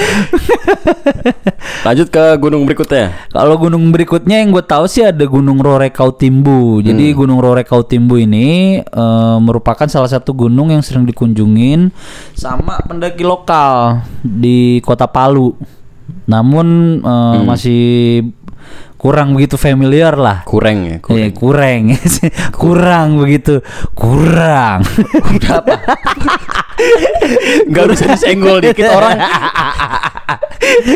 Lanjut 1.83 2.09
ke 2.11 2.25
gunung 2.39 2.67
berikutnya. 2.67 3.31
kalau 3.31 3.55
gunung 3.59 3.91
berikutnya 3.95 4.43
yang 4.43 4.55
gue 4.55 4.62
tahu 4.62 4.87
sih 4.87 5.03
ada 5.07 5.23
Gunung 5.27 5.59
Rorekau 5.62 6.15
Timbu. 6.15 6.83
Jadi 6.83 7.15
Gunung 7.15 7.39
Rorekau 7.43 7.87
Timbu 7.87 8.19
ini 8.19 8.79
eh, 8.83 9.37
merupakan 9.39 9.87
salah 9.87 10.11
satu 10.11 10.35
gunung 10.35 10.71
yang 10.75 10.83
sering 10.83 11.07
dikunjungin 11.07 11.91
sama 12.35 12.79
pendaki 12.87 13.23
lokal 13.23 14.03
di 14.23 14.79
Kota 14.83 15.07
Palu. 15.07 15.55
Namun 16.27 16.99
eh, 17.03 17.39
masih 17.43 17.83
kurang 19.02 19.35
begitu 19.35 19.59
familiar 19.59 20.14
lah. 20.14 20.47
Kurang 20.47 20.87
ya. 20.87 20.97
Kurang. 21.02 21.18
Eh, 21.18 21.30
kurang 21.35 21.82
kurang 22.62 23.09
begitu 23.18 23.59
kurang 23.99 24.87
Gak 27.68 27.85
bisa 27.90 28.04
disenggol 28.14 28.62
dikit 28.62 28.87
orang. 28.88 29.18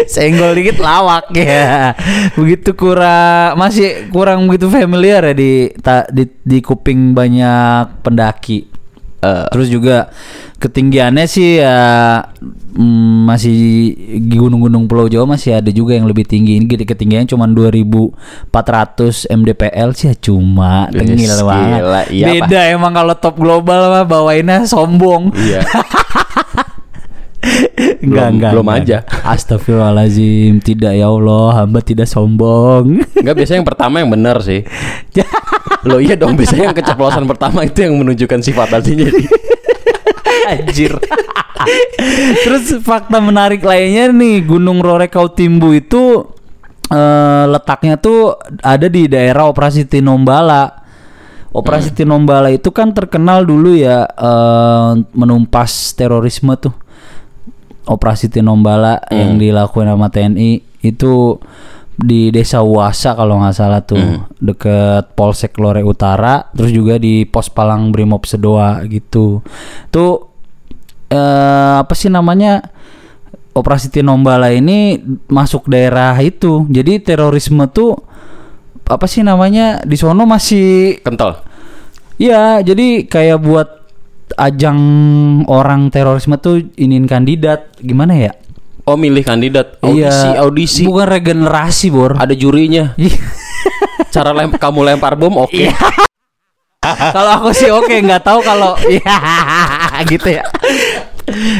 senggol 0.06 0.54
dikit 0.54 0.78
lawak 0.78 1.34
ya 1.34 1.92
begitu 2.38 2.72
kurang 2.78 3.58
masih 3.58 4.08
kurang 4.14 4.46
begitu 4.46 4.70
familiar 4.70 5.20
ya 5.26 5.34
di 5.34 5.68
ta- 5.82 6.06
di, 6.08 6.22
di 6.46 6.62
kuping 6.62 7.12
banyak 7.12 8.00
pendaki 8.06 8.76
Eh, 9.16 9.46
terus 9.48 9.72
juga 9.72 10.12
ketinggiannya 10.56 11.28
sih 11.28 11.60
ya 11.60 11.76
mm, 12.72 13.28
masih 13.28 13.52
di 14.24 14.36
gunung-gunung 14.40 14.88
Pulau 14.88 15.04
Jawa 15.04 15.36
masih 15.36 15.60
ada 15.60 15.68
juga 15.68 15.92
yang 15.92 16.08
lebih 16.08 16.24
tinggi 16.24 16.56
ini 16.56 16.64
ketinggiannya 16.64 17.28
cuma 17.28 17.44
2400 17.44 19.28
mdpl 19.28 19.90
sih 19.92 20.08
ya 20.08 20.14
cuma 20.16 20.88
Yes, 20.88 20.96
tengil 20.96 21.36
banget 21.44 21.80
gila, 21.84 22.00
iya, 22.08 22.26
beda 22.40 22.60
emang 22.72 22.92
kalau 22.96 23.14
top 23.14 23.36
global 23.36 23.92
mah 23.92 24.04
bawainnya 24.08 24.64
sombong 24.64 25.28
iya. 25.36 25.60
Enggak, 27.46 28.02
Belum- 28.02 28.34
enggak, 28.34 28.50
belum 28.58 28.66
enggak. 28.66 28.82
aja. 28.82 28.98
Astagfirullahalazim, 29.22 30.58
tidak 30.58 30.98
ya 30.98 31.06
Allah, 31.06 31.62
hamba 31.62 31.78
tidak 31.78 32.10
sombong. 32.10 32.98
Enggak 33.22 33.34
biasanya 33.38 33.58
yang 33.62 33.68
pertama 33.70 33.94
yang 34.02 34.10
benar 34.10 34.42
sih. 34.42 34.66
Lo 35.86 36.02
iya 36.02 36.18
dong 36.18 36.34
biasanya 36.34 36.74
yang 36.74 36.76
keceplosan 36.76 37.22
pertama 37.30 37.62
itu 37.62 37.86
yang 37.86 37.94
menunjukkan 38.02 38.42
sifat 38.42 38.82
aslinya. 38.82 39.14
Anjir. 40.46 40.92
Terus 42.44 42.78
fakta 42.84 43.18
menarik 43.18 43.64
lainnya 43.66 44.12
nih, 44.12 44.46
Gunung 44.46 44.78
Rorekau 44.78 45.32
Timbu 45.34 45.74
itu 45.74 46.22
eh, 46.92 47.44
letaknya 47.50 47.98
tuh 47.98 48.38
ada 48.62 48.86
di 48.86 49.10
daerah 49.10 49.50
Operasi 49.50 49.88
Tinombala. 49.88 50.86
Operasi 51.56 51.96
Tinombala 51.96 52.52
itu 52.52 52.68
kan 52.68 52.92
terkenal 52.92 53.42
dulu 53.48 53.74
ya 53.74 54.06
eh, 54.06 54.92
menumpas 55.16 55.96
terorisme 55.98 56.54
tuh. 56.60 56.74
Operasi 57.86 58.26
Tinombala 58.26 58.98
yang 59.14 59.38
dilakukan 59.38 59.86
sama 59.86 60.10
TNI 60.10 60.82
itu 60.82 61.38
di 61.96 62.28
Desa 62.28 62.60
Wasa 62.60 63.16
kalau 63.16 63.40
nggak 63.40 63.56
salah 63.56 63.80
tuh 63.80 64.28
deket 64.36 65.16
Polsek 65.16 65.56
Lore 65.56 65.80
Utara, 65.80 66.44
terus 66.52 66.68
juga 66.68 67.00
di 67.00 67.24
Pos 67.24 67.48
Palang 67.48 67.88
Brimob 67.88 68.28
Sedoa 68.28 68.84
gitu. 68.84 69.40
Tuh 69.88 70.35
eh, 71.08 71.74
apa 71.80 71.92
sih 71.92 72.08
namanya? 72.08 72.62
Operasi 73.56 73.88
Tinombala 73.88 74.52
ini 74.52 75.00
masuk 75.26 75.72
daerah 75.72 76.12
itu. 76.20 76.68
Jadi 76.68 77.00
terorisme 77.00 77.64
tuh 77.72 77.96
apa 78.84 79.08
sih 79.08 79.24
namanya? 79.24 79.80
Di 79.82 79.96
sono 79.96 80.28
masih 80.28 81.00
Kental. 81.00 81.40
Iya, 82.16 82.60
jadi 82.60 83.04
kayak 83.08 83.38
buat 83.40 83.68
ajang 84.36 84.78
orang 85.48 85.88
terorisme 85.88 86.36
tuh 86.36 86.60
iniin 86.76 87.08
kandidat 87.08 87.72
gimana 87.80 88.12
ya? 88.16 88.32
Oh 88.86 88.94
milih 88.94 89.26
kandidat 89.26 89.82
audisi 89.82 90.28
Iya, 90.30 90.40
audisi 90.40 90.82
Bukan 90.86 91.06
regenerasi, 91.10 91.86
Bor. 91.90 92.14
ada 92.14 92.30
jurinya. 92.32 92.94
Iya. 92.94 93.18
Cara 94.14 94.30
lem 94.30 94.54
kamu 94.54 94.80
lempar 94.86 95.18
bom 95.18 95.42
oke. 95.42 95.64
kalau 97.16 97.30
aku 97.42 97.50
sih 97.50 97.66
oke, 97.68 97.90
nggak 97.90 98.22
tahu 98.22 98.38
kalau 98.46 98.78
iya 98.94 99.16
gitu 100.06 100.38
ya. 100.38 100.46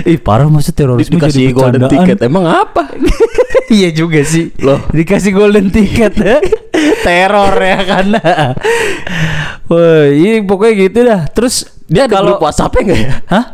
Ih 0.07 0.19
parah 0.23 0.47
masa 0.47 0.71
terorisme 0.71 1.19
Dikasih 1.19 1.51
jadi 1.51 1.53
golden 1.53 1.83
ticket. 1.91 2.19
Emang 2.23 2.47
apa? 2.47 2.87
iya 3.77 3.91
juga 3.91 4.23
sih. 4.23 4.55
Loh. 4.63 4.79
Dikasih 4.95 5.33
golden 5.35 5.75
ticket 5.75 6.15
ya. 6.15 6.39
Teror 7.07 7.55
ya 7.59 7.79
kan. 7.83 8.07
Wah, 9.71 10.07
iya 10.07 10.39
pokoknya 10.47 10.75
gitu 10.79 10.99
dah. 11.03 11.23
Terus 11.31 11.67
Dia 11.91 12.07
ada 12.07 12.19
kalau 12.19 12.39
grup 12.39 12.47
WhatsApp-nya 12.47 12.83
enggak 12.83 13.01
ya? 13.03 13.13
Hah? 13.31 13.45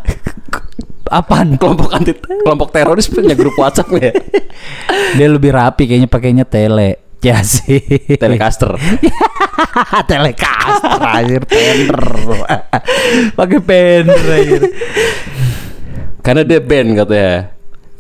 Apaan? 1.13 1.61
Kelompok 1.61 1.93
anti 1.93 2.13
kelompok 2.17 2.69
teroris 2.73 3.09
punya 3.09 3.37
grup 3.37 3.57
WhatsApp 3.57 3.93
ya? 3.97 4.13
Dia 5.17 5.29
lebih 5.29 5.53
rapi 5.53 5.89
kayaknya 5.89 6.09
pakainya 6.09 6.45
tele. 6.49 7.01
Ya 7.23 7.39
sih. 7.47 7.79
Telecaster. 8.19 8.75
Telecaster 10.11 11.01
anjir 11.07 11.43
tender. 11.47 12.03
Pakai 13.39 13.61
pender 13.63 14.21
anjir. 14.27 14.63
Karena 16.23 16.47
dia 16.47 16.63
band 16.63 16.89
katanya. 17.03 17.53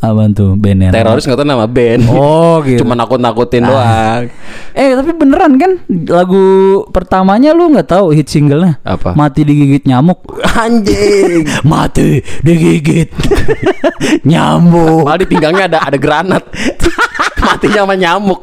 Apaan 0.02 0.34
tuh 0.34 0.58
bandnya? 0.58 0.90
Teroris 0.90 1.22
nggak 1.22 1.38
tahu 1.38 1.46
nama 1.46 1.70
band. 1.70 2.02
Oh 2.10 2.58
gitu. 2.66 2.82
Cuma 2.82 2.98
nakut-nakutin 2.98 3.62
doang. 3.62 4.26
Eh 4.74 4.98
tapi 4.98 5.14
beneran 5.14 5.54
kan 5.62 5.78
lagu 6.10 6.42
pertamanya 6.90 7.54
lu 7.54 7.70
nggak 7.70 7.86
tahu 7.86 8.10
hit 8.10 8.26
singlenya 8.26 8.82
Apa? 8.82 9.14
Mati 9.14 9.46
digigit 9.46 9.86
nyamuk. 9.86 10.42
Anjing. 10.42 11.46
Mati 11.70 12.18
digigit 12.42 13.14
nyamuk. 14.30 15.06
Malah 15.06 15.22
di 15.22 15.26
pinggangnya 15.30 15.70
ada 15.70 15.78
ada 15.86 15.98
granat. 16.02 16.50
Matinya 17.46 17.86
sama 17.86 17.94
nyamuk. 17.94 18.42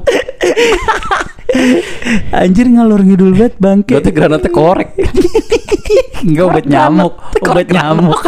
Anjir 2.32 2.72
ngalor 2.72 3.04
ngidul 3.04 3.36
banget 3.36 3.56
bangke. 3.60 4.00
Berarti 4.00 4.12
granatnya 4.16 4.48
korek. 4.48 4.96
Enggak 6.24 6.46
obat 6.48 6.66
nyamuk, 6.72 7.14
obat 7.44 7.68
nyamuk. 7.68 8.22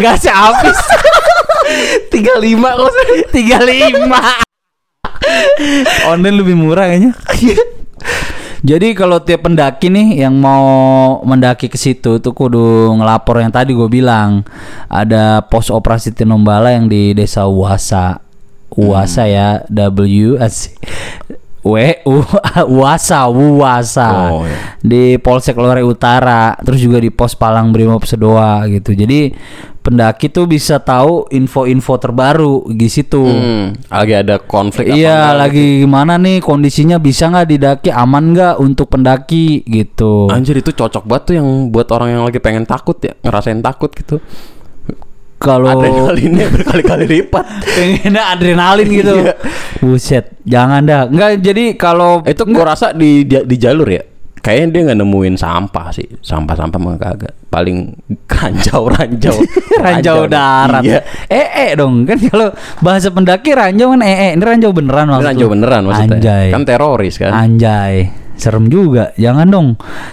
Gak 0.00 0.16
habis. 0.32 0.80
35 2.08 2.80
kok. 2.80 2.88
35 3.36 6.08
Online 6.08 6.36
lebih 6.40 6.56
murah 6.56 6.88
kayaknya. 6.88 7.12
Jadi 8.60 8.92
kalau 8.92 9.24
tiap 9.24 9.48
pendaki 9.48 9.88
nih 9.88 10.20
yang 10.20 10.36
mau 10.36 11.16
mendaki 11.24 11.72
ke 11.72 11.80
situ 11.80 12.20
tuh 12.20 12.32
kudu 12.36 12.92
ngelapor 12.96 13.40
yang 13.40 13.52
tadi 13.52 13.72
gue 13.72 13.88
bilang. 13.88 14.44
Ada 14.88 15.48
pos 15.48 15.72
operasi 15.72 16.12
Tinombala 16.12 16.76
yang 16.76 16.88
di 16.88 17.16
desa 17.16 17.48
Uasa. 17.48 18.20
Uasa 18.70 19.26
ya 19.26 19.66
W 19.68 20.38
S 21.60 21.66
W 21.66 21.76
U 22.08 22.24
Uasa 22.80 23.28
Uasa 23.28 24.08
Oh, 24.32 24.42
iya. 24.48 24.80
di 24.80 25.16
Polsek 25.16 25.54
Lore 25.54 25.84
Utara 25.84 26.56
terus 26.58 26.80
juga 26.80 26.96
di 26.96 27.12
pos 27.12 27.36
Palang 27.36 27.68
Brimob 27.68 28.02
Sedoa 28.02 28.64
gitu 28.66 28.92
jadi 28.92 29.32
pendaki 29.80 30.28
tuh 30.28 30.44
bisa 30.44 30.76
tahu 30.76 31.24
info-info 31.28 31.96
terbaru 31.96 32.68
di 32.68 32.84
situ 32.86 33.20
Hmm, 33.20 33.72
lagi 33.88 34.12
ada 34.12 34.36
konflik 34.36 34.88
apa 34.88 34.96
Iya 34.96 35.32
lagi 35.32 35.80
gimana 35.80 36.16
nih 36.16 36.40
kondisinya 36.40 36.96
bisa 36.96 37.28
nggak 37.28 37.48
didaki 37.48 37.88
aman 37.88 38.32
nggak 38.32 38.54
untuk 38.56 38.88
pendaki 38.88 39.64
gitu. 39.64 40.28
Anjir 40.28 40.56
itu 40.56 40.72
cocok 40.72 41.04
banget 41.04 41.22
tuh 41.24 41.34
yang 41.40 41.48
buat 41.68 41.88
orang 41.90 42.12
yang 42.12 42.22
lagi 42.24 42.36
pengen 42.38 42.64
takut 42.64 43.00
ya, 43.00 43.16
ngerasain 43.20 43.60
takut 43.60 43.88
gitu. 43.90 44.20
Kalau 45.40 45.72
Adrenalinnya 45.72 46.52
berkali-kali 46.52 47.04
lipat. 47.08 47.44
pengennya 47.64 48.28
adrenalin 48.28 48.88
gitu. 48.92 49.14
Iya. 49.24 49.34
Buset, 49.80 50.36
jangan 50.44 50.84
dah. 50.84 51.08
Nggak 51.08 51.30
jadi 51.40 51.64
kalau 51.80 52.20
Itu 52.28 52.44
gua 52.44 52.76
rasa 52.76 52.92
di, 52.92 53.24
di 53.24 53.40
di 53.48 53.56
jalur 53.56 53.88
ya. 53.88 54.04
Kayaknya 54.40 54.66
dia 54.68 54.80
nggak 54.92 54.98
nemuin 55.00 55.36
sampah 55.40 55.86
sih. 55.96 56.04
Sampah-sampah 56.20 56.76
mah 56.76 56.96
kagak. 57.00 57.32
Paling 57.48 57.92
ranjau-ranjau. 58.24 59.36
ranjau 59.84 60.28
darat. 60.28 60.84
Iya. 60.84 61.00
Eh 61.28 61.48
eh 61.68 61.70
dong 61.72 62.04
kan 62.04 62.20
kalau 62.20 62.52
bahasa 62.84 63.08
pendaki 63.08 63.56
ranjau 63.56 63.96
kan 63.96 64.00
eh 64.04 64.16
eh 64.28 64.30
ini 64.36 64.44
ranjau 64.44 64.76
beneran 64.76 65.08
Ini 65.08 65.12
maksud 65.16 65.28
ranjau 65.28 65.48
beneran 65.48 65.82
maksudnya. 65.88 66.20
Anjay. 66.20 66.46
Kan 66.52 66.62
teroris 66.68 67.14
kan. 67.16 67.32
Anjay. 67.32 67.94
Serem 68.36 68.68
juga. 68.68 69.16
Jangan 69.16 69.48
dong. 69.48 69.68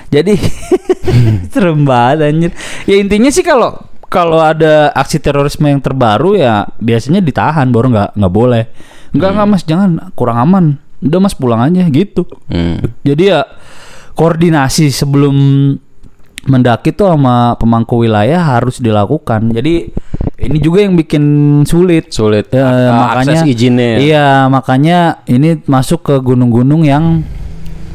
Jadi 0.08 0.40
serem 1.52 1.84
banget 1.84 2.32
anjir. 2.32 2.52
Ya 2.88 2.96
intinya 3.00 3.32
sih 3.32 3.44
kalau 3.44 3.76
kalau 4.08 4.40
ada 4.40 4.90
aksi 4.92 5.18
terorisme 5.18 5.68
yang 5.68 5.80
terbaru 5.80 6.34
ya 6.34 6.64
biasanya 6.78 7.20
ditahan 7.20 7.68
baru 7.70 7.92
nggak 7.92 8.10
nggak 8.16 8.34
boleh. 8.34 8.64
Enggak 9.12 9.30
enggak 9.34 9.48
Mas, 9.48 9.64
jangan 9.64 9.90
kurang 10.14 10.38
aman. 10.38 10.66
Udah 11.00 11.20
Mas 11.20 11.32
pulang 11.32 11.60
aja 11.60 11.84
gitu. 11.88 12.24
Hmm. 12.48 12.82
Jadi 13.02 13.24
ya 13.28 13.44
koordinasi 14.14 14.90
sebelum 14.90 15.36
mendaki 16.48 16.92
tuh 16.92 17.12
sama 17.12 17.54
pemangku 17.56 18.00
wilayah 18.00 18.40
harus 18.40 18.80
dilakukan. 18.80 19.52
Jadi 19.52 19.92
ini 20.38 20.58
juga 20.58 20.80
yang 20.82 20.96
bikin 20.96 21.24
sulit. 21.64 22.10
Sulit 22.10 22.48
Ya, 22.50 22.64
ak- 22.64 22.96
makanya 22.96 23.36
akses 23.36 23.42
izinnya. 23.46 23.88
ya. 23.88 23.98
Iya, 24.00 24.28
makanya 24.48 24.98
ini 25.26 25.60
masuk 25.66 26.00
ke 26.04 26.16
gunung-gunung 26.18 26.88
yang 26.88 27.26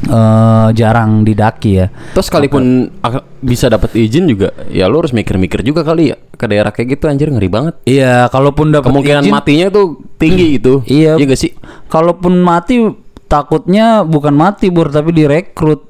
eh, 0.06 0.68
jarang 0.74 1.22
didaki 1.22 1.70
ya. 1.78 1.86
Terus 2.14 2.26
sekalipun 2.26 2.90
ak- 3.02 3.42
bisa 3.42 3.66
dapat 3.66 3.94
izin 3.98 4.30
juga, 4.30 4.54
ya 4.70 4.86
lu 4.86 5.02
harus 5.02 5.10
mikir-mikir 5.10 5.66
juga 5.66 5.82
kali 5.82 6.14
ya 6.14 6.16
ke 6.18 6.46
daerah 6.46 6.70
kayak 6.70 6.98
gitu 6.98 7.10
anjir 7.10 7.30
ngeri 7.30 7.50
banget. 7.50 7.74
Iya, 7.86 8.30
kalaupun 8.30 8.70
dapat 8.70 8.90
Kemungkinan 8.90 9.22
izin, 9.26 9.34
matinya 9.34 9.66
tuh 9.70 9.98
tinggi 10.18 10.58
gitu. 10.58 10.82
Iya. 10.86 11.18
Iya 11.18 11.26
gak 11.26 11.40
sih? 11.40 11.52
kalaupun 11.92 12.40
mati 12.40 12.80
takutnya 13.28 14.04
bukan 14.04 14.32
mati 14.36 14.68
bur 14.72 14.88
tapi 14.88 15.12
direkrut. 15.12 15.88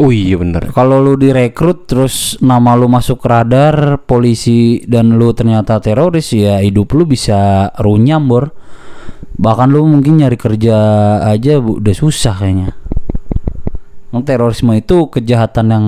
Oh 0.00 0.08
iya 0.08 0.40
bener. 0.40 0.72
Kalau 0.72 1.04
lu 1.04 1.20
direkrut 1.20 1.84
terus 1.84 2.40
nama 2.40 2.72
lu 2.72 2.88
masuk 2.88 3.20
radar 3.20 4.00
polisi 4.08 4.80
dan 4.88 5.20
lu 5.20 5.36
ternyata 5.36 5.76
teroris 5.76 6.32
ya 6.32 6.56
hidup 6.64 6.96
lu 6.96 7.04
bisa 7.04 7.68
runyam 7.76 8.24
bor. 8.24 8.56
Bahkan 9.40 9.68
lu 9.68 9.84
mungkin 9.84 10.20
nyari 10.20 10.40
kerja 10.40 10.76
aja 11.24 11.60
udah 11.60 11.92
susah 11.96 12.32
kayaknya. 12.32 12.79
Terorisme 14.10 14.74
itu 14.74 15.06
kejahatan 15.06 15.66
yang 15.70 15.86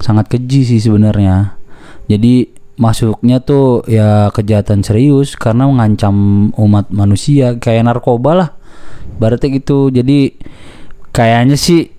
sangat 0.00 0.32
keji 0.32 0.64
sih 0.64 0.80
sebenarnya. 0.80 1.60
Jadi 2.08 2.48
masuknya 2.74 3.38
tuh 3.38 3.86
ya 3.86 4.32
kejahatan 4.34 4.82
serius 4.82 5.38
karena 5.38 5.68
mengancam 5.68 6.50
umat 6.56 6.88
manusia 6.88 7.60
kayak 7.60 7.84
narkoba 7.84 8.32
lah. 8.32 8.50
Berarti 9.20 9.60
gitu. 9.60 9.92
Jadi 9.92 10.34
kayaknya 11.12 11.54
sih 11.60 11.94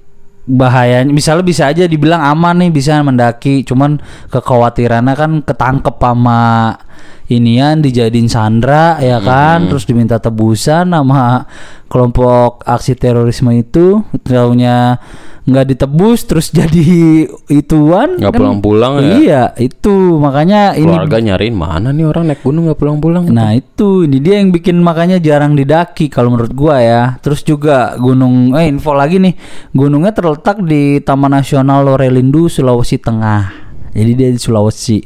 bahayanya 0.45 1.10
misalnya 1.10 1.41
bisa 1.41 1.65
aja 1.65 1.89
dibilang 1.89 2.21
aman 2.21 2.62
nih 2.62 2.69
bisa 2.69 3.01
mendaki 3.01 3.65
cuman 3.65 3.97
kekhawatirannya 4.29 5.13
kan 5.17 5.31
ketangkep 5.41 5.97
sama 5.97 6.41
inian 7.27 7.81
dijadiin 7.81 8.29
sandra 8.29 9.01
ya 9.01 9.17
kan 9.17 9.65
terus 9.65 9.83
diminta 9.83 10.17
tebusan 10.17 10.89
sama 10.89 11.49
kelompok 11.85 12.61
aksi 12.61 12.93
terorisme 12.93 13.49
itu 13.51 14.05
taunya 14.21 15.01
nggak 15.45 15.77
ditebus 15.77 16.25
terus 16.25 16.49
jadi 16.49 16.81
ituan 17.49 18.17
Nggak 18.17 18.33
kan- 18.33 18.39
pulang-pulang 18.41 18.93
ya. 18.97 19.13
iya 19.13 19.43
itu 19.57 20.17
makanya 20.17 20.73
ini 20.73 20.89
Keluarga 20.89 21.21
nyariin 21.21 21.53
mana 21.53 21.93
nih 21.93 22.05
orang 22.05 22.33
naik 22.33 22.41
gunung 22.41 22.65
nggak 22.65 22.79
pulang-pulang? 22.81 23.29
Nah 23.29 23.53
itu 23.53 24.09
ini 24.09 24.17
dia 24.17 24.41
yang 24.41 24.49
bikin 24.49 24.81
makanya 24.81 25.21
jarang 25.21 25.53
didaki 25.53 26.09
kalau 26.09 26.33
menurut 26.33 26.49
gua 26.49 26.81
ya. 26.81 27.03
Terus 27.21 27.45
juga 27.45 27.93
gunung 27.95 28.57
eh 28.57 28.65
info 28.65 28.97
lagi 28.97 29.21
nih 29.21 29.38
gunungnya 29.69 30.17
terletak 30.17 30.65
di 30.65 30.97
Taman 30.97 31.38
Nasional 31.38 31.85
Lorelindu 31.85 32.49
Sulawesi 32.49 32.97
Tengah. 32.97 33.64
Jadi 33.95 34.12
dia 34.13 34.29
di 34.29 34.39
Sulawesi. 34.39 34.99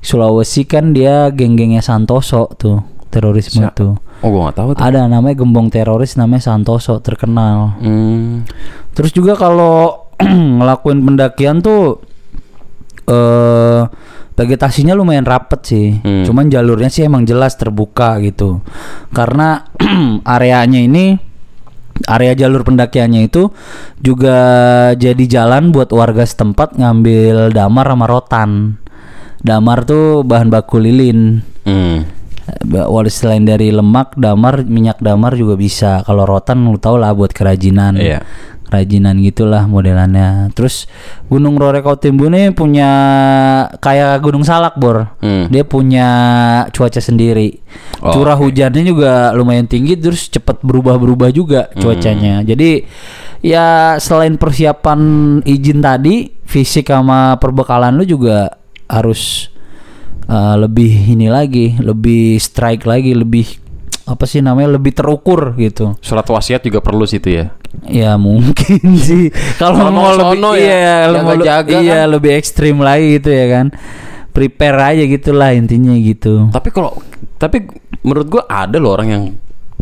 Sulawesi 0.00 0.64
kan 0.64 0.96
dia 0.96 1.28
geng-gengnya 1.28 1.84
Santoso 1.84 2.48
tuh 2.56 2.80
terorisme 3.12 3.68
tuh. 3.76 4.00
Oh 4.24 4.28
gua 4.32 4.48
nggak 4.48 4.56
tahu 4.56 4.68
tuh. 4.74 4.80
Ada 4.80 5.10
namanya 5.10 5.36
gembong 5.36 5.68
teroris 5.68 6.16
namanya 6.16 6.48
Santoso 6.48 7.04
terkenal. 7.04 7.76
Hmm. 7.78 8.48
Terus 8.96 9.12
juga 9.12 9.36
kalau 9.36 10.08
ngelakuin 10.58 11.04
pendakian 11.04 11.60
tuh 11.60 12.00
eh 13.10 13.82
vegetasinya 14.40 14.96
lumayan 14.96 15.28
rapet 15.28 15.60
sih. 15.68 15.88
Hmm. 16.00 16.24
Cuman 16.24 16.48
jalurnya 16.48 16.88
sih 16.88 17.04
emang 17.04 17.28
jelas 17.28 17.60
terbuka 17.60 18.16
gitu. 18.24 18.64
Karena 19.12 19.68
areanya 20.24 20.80
ini 20.80 21.29
area 22.08 22.32
jalur 22.32 22.64
pendakiannya 22.64 23.28
itu 23.28 23.52
juga 24.00 24.38
jadi 24.96 25.24
jalan 25.26 25.74
buat 25.74 25.92
warga 25.92 26.24
setempat 26.24 26.78
ngambil 26.78 27.52
damar 27.52 27.86
sama 27.90 28.06
rotan. 28.08 28.50
Damar 29.40 29.88
tuh 29.88 30.20
bahan 30.24 30.52
baku 30.52 30.80
lilin. 30.80 31.40
Hmm. 31.64 32.04
Walau 32.66 33.06
selain 33.08 33.46
dari 33.46 33.70
lemak, 33.70 34.18
damar, 34.18 34.66
minyak 34.66 34.98
damar 35.00 35.38
juga 35.38 35.54
bisa. 35.54 36.02
Kalau 36.04 36.26
rotan 36.26 36.66
lu 36.66 36.76
tau 36.76 36.98
lah 36.98 37.14
buat 37.14 37.30
kerajinan. 37.32 37.96
Iya. 37.96 38.20
Kerajinan 38.70 39.18
gitulah 39.18 39.66
modelannya. 39.66 40.46
Terus 40.54 40.86
Gunung 41.26 41.58
Rorekau 41.58 41.98
Timbune 41.98 42.54
punya 42.54 42.90
kayak 43.82 44.22
Gunung 44.22 44.46
Salak, 44.46 44.78
Bor. 44.78 45.10
Hmm. 45.18 45.50
Dia 45.50 45.66
punya 45.66 46.06
cuaca 46.70 47.02
sendiri. 47.02 47.58
Oh, 47.98 48.14
Curah 48.14 48.38
hujannya 48.38 48.86
juga 48.86 49.34
lumayan 49.34 49.66
tinggi 49.66 49.98
terus 49.98 50.30
cepet 50.30 50.62
berubah-berubah 50.62 51.34
juga 51.34 51.66
Hmm. 51.74 51.82
cuacanya. 51.82 52.46
Jadi 52.46 52.86
ya 53.42 53.98
selain 53.98 54.38
persiapan 54.38 55.00
izin 55.42 55.82
tadi, 55.82 56.30
fisik 56.46 56.94
sama 56.94 57.42
perbekalan 57.42 57.98
lu 57.98 58.06
juga 58.06 58.54
harus 58.86 59.50
eh, 60.30 60.54
lebih 60.62 61.10
ini 61.10 61.26
lagi, 61.26 61.74
lebih 61.82 62.38
strike 62.38 62.86
lagi, 62.86 63.18
lebih 63.18 63.50
apa 64.08 64.24
sih 64.24 64.40
namanya 64.40 64.76
lebih 64.80 64.96
terukur 64.96 65.54
gitu. 65.56 65.96
Surat 66.00 66.24
wasiat 66.26 66.64
juga 66.64 66.80
perlu 66.80 67.04
situ 67.04 67.30
ya. 67.30 67.52
Ya 67.86 68.16
mungkin 68.18 68.96
sih 69.06 69.30
kalau 69.60 69.88
mau 69.92 70.12
lebih 70.12 70.42
ya, 70.58 70.58
iya, 70.58 70.96
lu- 71.08 71.22
jaga-jaga 71.42 71.76
iya 71.80 72.00
kan. 72.04 72.12
lebih 72.16 72.30
ekstrim 72.34 72.76
lagi 72.80 73.20
gitu 73.20 73.30
ya 73.30 73.46
kan. 73.48 73.66
Prepare 74.30 74.94
aja 74.94 75.02
gitulah 75.06 75.50
intinya 75.54 75.94
gitu. 75.98 76.48
Tapi 76.54 76.68
kalau 76.70 76.94
tapi 77.36 77.66
menurut 78.06 78.26
gua 78.30 78.42
ada 78.46 78.78
loh 78.78 78.94
orang 78.94 79.08
yang 79.10 79.24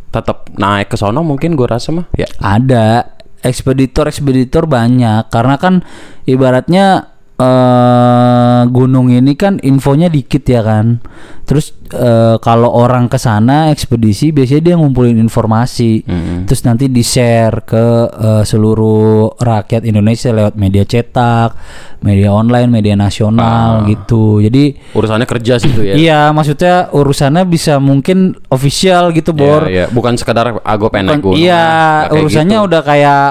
tetap 0.09 0.49
naik 0.57 0.89
ke 0.89 0.97
sono 0.97 1.21
mungkin 1.21 1.53
gua 1.53 1.77
rasa 1.77 1.93
mah. 1.93 2.07
Ya. 2.17 2.27
Ada 2.41 3.13
ekspeditor-ekspeditor 3.45 4.67
banyak 4.67 5.31
karena 5.31 5.55
kan 5.61 5.87
ibaratnya 6.27 7.15
eh 7.39 8.61
gunung 8.67 9.15
ini 9.15 9.39
kan 9.39 9.63
infonya 9.63 10.11
dikit 10.11 10.43
ya 10.43 10.61
kan. 10.61 10.99
Terus 11.47 11.73
eh, 11.95 12.37
kalau 12.43 12.69
orang 12.69 13.09
ke 13.09 13.17
sana 13.17 13.71
ekspedisi 13.71 14.35
biasanya 14.35 14.61
dia 14.61 14.75
ngumpulin 14.77 15.17
informasi. 15.17 16.03
Mm-mm. 16.05 16.45
Terus 16.45 16.67
nanti 16.67 16.91
di-share 16.91 17.63
ke 17.65 17.85
eh, 18.11 18.43
seluruh 18.45 19.39
rakyat 19.39 19.87
Indonesia 19.87 20.35
lewat 20.35 20.59
media 20.59 20.83
cetak, 20.83 21.55
media 22.03 22.35
online, 22.35 22.69
media 22.69 22.99
nasional 22.99 23.87
gitu. 23.87 24.43
Jadi 24.43 24.93
Urusannya 24.93 25.25
kerja 25.25 25.57
sih 25.57 25.71
itu 25.71 25.83
ya. 25.89 25.95
Iya, 25.95 26.21
maksudnya 26.35 26.91
urusannya 26.91 27.47
bisa 27.47 27.79
mungkin 27.79 28.35
official 28.51 29.15
gitu, 29.15 29.31
Bor. 29.33 29.65
Iya, 29.71 29.87
iya. 29.89 29.95
bukan 29.95 30.19
sekedar 30.19 30.59
aku 30.61 30.85
pengen 30.91 31.17
naik 31.17 31.23
Bukan- 31.23 31.33
gunung. 31.33 31.41
iya, 31.41 31.65
urusannya 32.13 32.59
gitu. 32.61 32.67
udah 32.69 32.83
kayak 32.85 33.29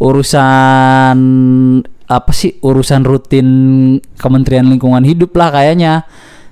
urusan 0.00 1.18
apa 2.10 2.34
sih? 2.34 2.58
Urusan 2.58 3.06
rutin 3.06 3.46
Kementerian 4.18 4.66
Lingkungan 4.66 5.06
Hidup 5.06 5.30
lah 5.38 5.54
kayaknya. 5.54 6.02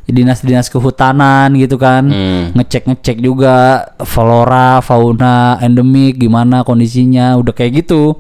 Dinas-dinas 0.09 0.73
kehutanan 0.73 1.53
gitu 1.53 1.77
kan. 1.77 2.09
Hmm. 2.09 2.57
Ngecek-ngecek 2.57 3.21
juga 3.21 3.85
flora, 4.09 4.81
fauna, 4.81 5.61
endemik 5.61 6.17
gimana 6.17 6.65
kondisinya, 6.65 7.37
udah 7.37 7.53
kayak 7.53 7.85
gitu. 7.85 8.17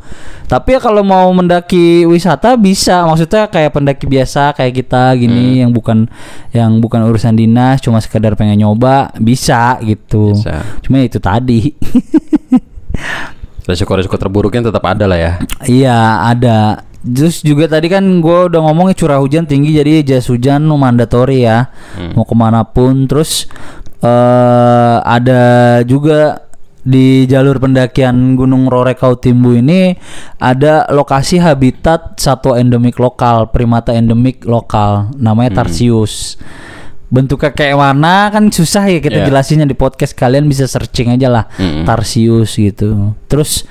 Tapi 0.52 0.76
ya 0.76 0.84
kalau 0.84 1.00
mau 1.00 1.32
mendaki 1.32 2.04
wisata 2.04 2.60
bisa, 2.60 3.08
maksudnya 3.08 3.48
kayak 3.48 3.72
pendaki 3.72 4.04
biasa 4.04 4.52
kayak 4.52 4.84
kita 4.84 5.16
Hmm. 5.16 5.16
gini 5.16 5.64
yang 5.64 5.72
bukan 5.72 6.12
yang 6.52 6.76
bukan 6.76 7.08
urusan 7.08 7.32
dinas, 7.40 7.80
cuma 7.80 8.04
sekedar 8.04 8.36
pengen 8.36 8.68
nyoba, 8.68 9.08
bisa 9.16 9.80
gitu. 9.80 10.36
Bisa. 10.36 10.60
Cuma 10.84 11.00
ya 11.00 11.08
itu 11.08 11.16
tadi. 11.24 11.72
Resiko-resiko 13.68 14.16
terburuknya 14.16 14.72
tetap 14.72 14.80
ada 14.88 15.04
lah 15.04 15.18
ya. 15.20 15.32
iya, 15.68 16.24
ada. 16.24 16.88
Terus 17.04 17.44
juga 17.44 17.68
tadi 17.68 17.92
kan 17.92 18.02
gue 18.02 18.38
udah 18.48 18.60
ngomongnya 18.64 18.96
curah 18.96 19.20
hujan 19.20 19.44
tinggi 19.44 19.76
jadi 19.76 20.02
jas 20.02 20.32
hujan 20.32 20.64
mandatory 20.64 21.44
ya. 21.44 21.68
Mau 22.16 22.24
ke 22.24 22.32
mana 22.32 22.64
pun. 22.64 23.04
Terus 23.04 23.44
eh 24.00 24.96
ada 25.04 25.42
juga 25.84 26.48
di 26.88 27.28
jalur 27.28 27.60
pendakian 27.60 28.38
Gunung 28.38 28.72
Rorekau 28.72 29.20
Timbu 29.20 29.60
ini 29.60 29.92
ada 30.40 30.88
lokasi 30.88 31.36
habitat 31.36 32.16
satwa 32.16 32.56
endemik 32.56 32.96
lokal, 32.96 33.52
primata 33.52 33.92
endemik 33.92 34.48
lokal, 34.48 35.12
namanya 35.20 35.62
Tarsius. 35.62 36.40
Bentuknya 37.08 37.56
kayak 37.56 37.76
mana 37.76 38.28
kan 38.28 38.52
susah 38.52 38.84
ya 38.84 39.00
kita 39.00 39.24
Iya. 39.24 39.26
jelasinnya 39.32 39.64
di 39.64 39.72
podcast 39.72 40.12
kalian 40.12 40.44
bisa 40.44 40.68
searching 40.68 41.16
aja 41.16 41.32
lah 41.32 41.44
Mm-mm. 41.56 41.88
Tarsius 41.88 42.52
gitu. 42.54 43.16
Terus 43.26 43.64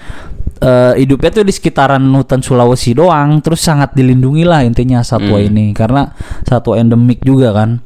eh, 0.58 0.94
hidupnya 0.98 1.30
tuh 1.30 1.46
di 1.46 1.54
sekitaran 1.54 2.02
hutan 2.18 2.42
Sulawesi 2.42 2.98
doang, 2.98 3.38
terus 3.46 3.62
sangat 3.62 3.94
dilindungi 3.94 4.42
lah 4.42 4.66
intinya 4.66 5.06
satwa 5.06 5.38
Mm. 5.38 5.48
ini 5.54 5.66
karena 5.78 6.10
satwa 6.50 6.82
endemik 6.82 7.22
juga 7.22 7.54
kan. 7.54 7.78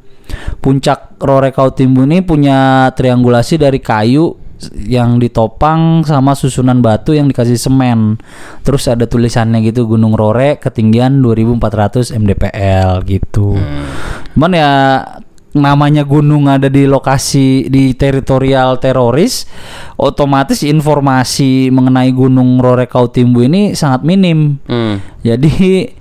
Puncak 0.64 1.20
Rorekau 1.20 1.76
Timbu 1.76 2.08
ini 2.08 2.24
punya 2.24 2.88
triangulasi 2.96 3.60
dari 3.60 3.76
kayu 3.76 4.40
yang 4.78 5.18
ditopang 5.18 6.06
sama 6.06 6.32
susunan 6.32 6.80
batu 6.80 7.12
yang 7.12 7.28
dikasih 7.28 7.58
semen. 7.58 8.16
Terus 8.62 8.88
ada 8.88 9.04
tulisannya 9.04 9.60
gitu 9.60 9.84
Gunung 9.84 10.16
Rore 10.16 10.56
ketinggian 10.56 11.20
2400 11.20 12.14
mdpl 12.14 13.02
gitu. 13.04 13.58
Cuman 14.32 14.52
ya 14.54 14.70
namanya 15.52 16.02
gunung 16.08 16.48
ada 16.48 16.72
di 16.72 16.88
lokasi 16.88 17.68
di 17.68 17.92
teritorial 17.92 18.80
teroris, 18.80 19.44
otomatis 20.00 20.64
informasi 20.64 21.68
mengenai 21.68 22.08
Gunung 22.12 22.56
Rorekau 22.56 23.12
Timbu 23.12 23.44
ini 23.44 23.76
sangat 23.76 24.00
minim. 24.04 24.56
Hmm. 24.64 25.00
Jadi 25.20 25.92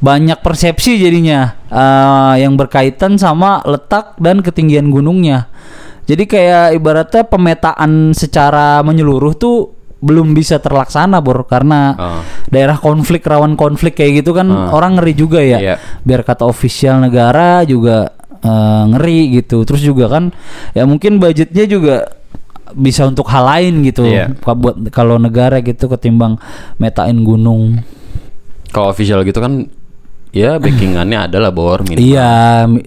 banyak 0.00 0.40
persepsi 0.40 1.00
jadinya 1.00 1.56
eh, 1.68 2.44
yang 2.44 2.56
berkaitan 2.56 3.16
sama 3.16 3.64
letak 3.64 4.16
dan 4.20 4.44
ketinggian 4.44 4.92
gunungnya. 4.92 5.48
Jadi 6.04 6.26
kayak 6.26 6.74
ibaratnya 6.74 7.22
pemetaan 7.22 8.10
secara 8.16 8.82
menyeluruh 8.82 9.32
tuh 9.38 9.56
belum 10.00 10.32
bisa 10.32 10.56
terlaksana 10.58 11.20
bor 11.20 11.44
karena 11.44 11.92
Oh. 11.94 12.20
daerah 12.48 12.80
konflik 12.80 13.20
rawan 13.28 13.52
konflik 13.52 14.00
kayak 14.00 14.24
gitu 14.24 14.32
kan 14.32 14.48
orang 14.48 14.96
ngeri 14.96 15.12
juga 15.12 15.40
ya. 15.44 15.58
Iya. 15.60 15.76
Biar 16.02 16.24
kata 16.24 16.48
ofisial 16.48 17.04
negara 17.04 17.62
juga 17.68 18.08
eh, 18.40 18.82
ngeri 18.88 19.20
gitu. 19.36 19.62
Terus 19.62 19.80
juga 19.80 20.08
kan 20.08 20.34
ya 20.72 20.84
mungkin 20.84 21.16
budgetnya 21.16 21.64
juga 21.64 21.96
bisa 22.70 23.02
untuk 23.02 23.26
hal 23.26 23.44
lain 23.46 23.82
gitu. 23.82 24.06
Ka- 24.36 24.54
Buat 24.54 24.90
kalau 24.90 25.16
negara 25.16 25.58
gitu 25.58 25.86
ketimbang 25.86 26.38
metain 26.76 27.20
gunung. 27.20 27.82
Kalau 28.70 28.88
official 28.88 29.22
gitu 29.22 29.38
kan 29.38 29.66
ya 30.30 30.54
backingannya 30.62 31.26
ada 31.26 31.42
lah 31.42 31.50
bor 31.50 31.82
minimal. 31.82 31.98
Iya, 31.98 32.32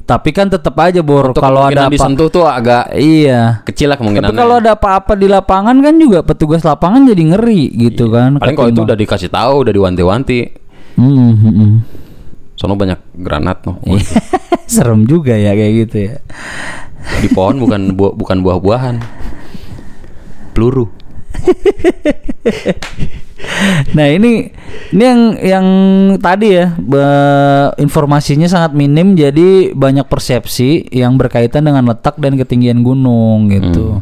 tapi 0.08 0.32
kan 0.32 0.48
tetap 0.48 0.80
aja 0.80 1.04
bor 1.04 1.36
kalau 1.36 1.68
kemungkinan 1.68 1.76
ada 1.76 1.84
apa 1.84 1.94
disentuh 1.94 2.28
tuh 2.32 2.48
agak 2.48 2.96
Iya. 2.96 3.60
kecil 3.64 3.92
lah 3.92 4.00
Tapi 4.00 4.08
kemungkinannya. 4.08 4.40
kalau 4.40 4.56
ada 4.58 4.72
apa-apa 4.74 5.20
di 5.20 5.28
lapangan 5.28 5.76
kan 5.78 5.96
juga 6.00 6.24
petugas 6.24 6.64
lapangan 6.64 7.04
jadi 7.04 7.24
ngeri 7.36 7.64
gitu 7.84 8.08
kan. 8.08 8.36
Iya. 8.36 8.40
Paling 8.40 8.56
kalau 8.56 8.70
itu 8.72 8.82
udah 8.82 8.96
dikasih 8.96 9.28
tahu, 9.28 9.68
udah 9.68 9.74
diwanti-wanti. 9.76 10.40
Hmm, 10.96 11.32
hmm, 11.36 11.72
hmm. 12.64 12.72
Sono 12.72 12.80
banyak 12.80 13.00
granat 13.20 13.68
noh. 13.68 13.78
Iya. 13.84 14.08
Serem 14.74 15.04
juga 15.04 15.36
ya 15.36 15.52
kayak 15.52 15.74
gitu 15.86 15.96
ya. 16.08 16.16
Di 17.20 17.28
pohon 17.36 17.60
bukan 17.60 17.92
buah 18.00 18.14
bukan 18.16 18.38
buah-buahan. 18.40 18.96
Peluru. 20.56 20.88
Nah 23.94 24.08
ini 24.10 24.50
ini 24.94 25.04
yang 25.04 25.22
yang 25.42 25.68
tadi 26.18 26.58
ya 26.58 26.74
be- 26.78 27.74
informasinya 27.82 28.48
sangat 28.48 28.72
minim 28.74 29.14
jadi 29.14 29.76
banyak 29.76 30.08
persepsi 30.08 30.90
yang 30.94 31.20
berkaitan 31.20 31.68
dengan 31.68 31.86
letak 31.92 32.18
dan 32.18 32.40
ketinggian 32.40 32.82
gunung 32.82 33.52
gitu. 33.52 34.02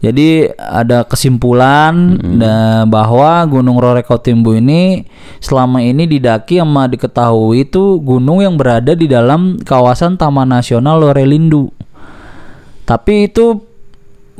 Jadi 0.00 0.48
ada 0.56 1.04
kesimpulan 1.04 2.16
da- 2.40 2.88
bahwa 2.88 3.44
Gunung 3.44 3.76
Rorekau 3.76 4.16
Timbu 4.16 4.56
ini 4.56 5.04
selama 5.44 5.84
ini 5.84 6.08
didaki 6.08 6.56
sama 6.56 6.88
diketahui 6.88 7.68
itu 7.68 8.00
gunung 8.00 8.40
yang 8.40 8.56
berada 8.56 8.96
di 8.96 9.04
dalam 9.04 9.60
kawasan 9.60 10.16
Taman 10.16 10.48
Nasional 10.48 11.04
Lorelindu. 11.04 11.68
Tapi 12.88 13.28
itu 13.28 13.60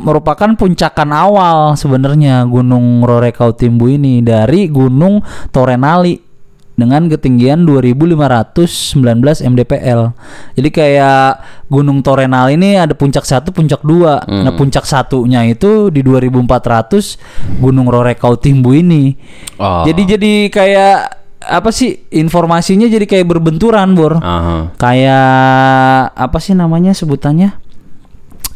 merupakan 0.01 0.49
puncakan 0.57 1.13
awal 1.13 1.59
sebenarnya 1.77 2.41
Gunung 2.49 3.05
Rorekau 3.05 3.53
Timbu 3.53 3.93
ini 3.93 4.25
dari 4.25 4.65
Gunung 4.65 5.21
Torenali 5.53 6.30
dengan 6.81 7.07
ketinggian 7.13 7.69
2519 7.69 8.97
mdpl. 9.45 10.17
Jadi 10.57 10.69
kayak 10.73 11.29
Gunung 11.69 12.01
Torenali 12.01 12.57
ini 12.57 12.81
ada 12.81 12.97
puncak 12.97 13.23
satu, 13.29 13.53
puncak 13.53 13.85
dua. 13.85 14.25
Nah 14.27 14.57
puncak 14.57 14.89
satunya 14.89 15.45
itu 15.47 15.93
di 15.93 16.01
2400 16.03 17.61
Gunung 17.61 17.87
Rorekau 17.93 18.41
Timbu 18.41 18.75
ini. 18.75 19.15
Oh. 19.61 19.85
Jadi 19.85 20.17
jadi 20.17 20.33
kayak 20.49 21.21
apa 21.41 21.73
sih 21.73 22.05
informasinya 22.13 22.85
jadi 22.85 23.07
kayak 23.09 23.27
berbenturan 23.29 23.97
bor. 23.97 24.21
Aha. 24.21 24.77
Kayak 24.77 26.13
apa 26.13 26.39
sih 26.43 26.53
namanya 26.53 26.93
sebutannya? 26.93 27.57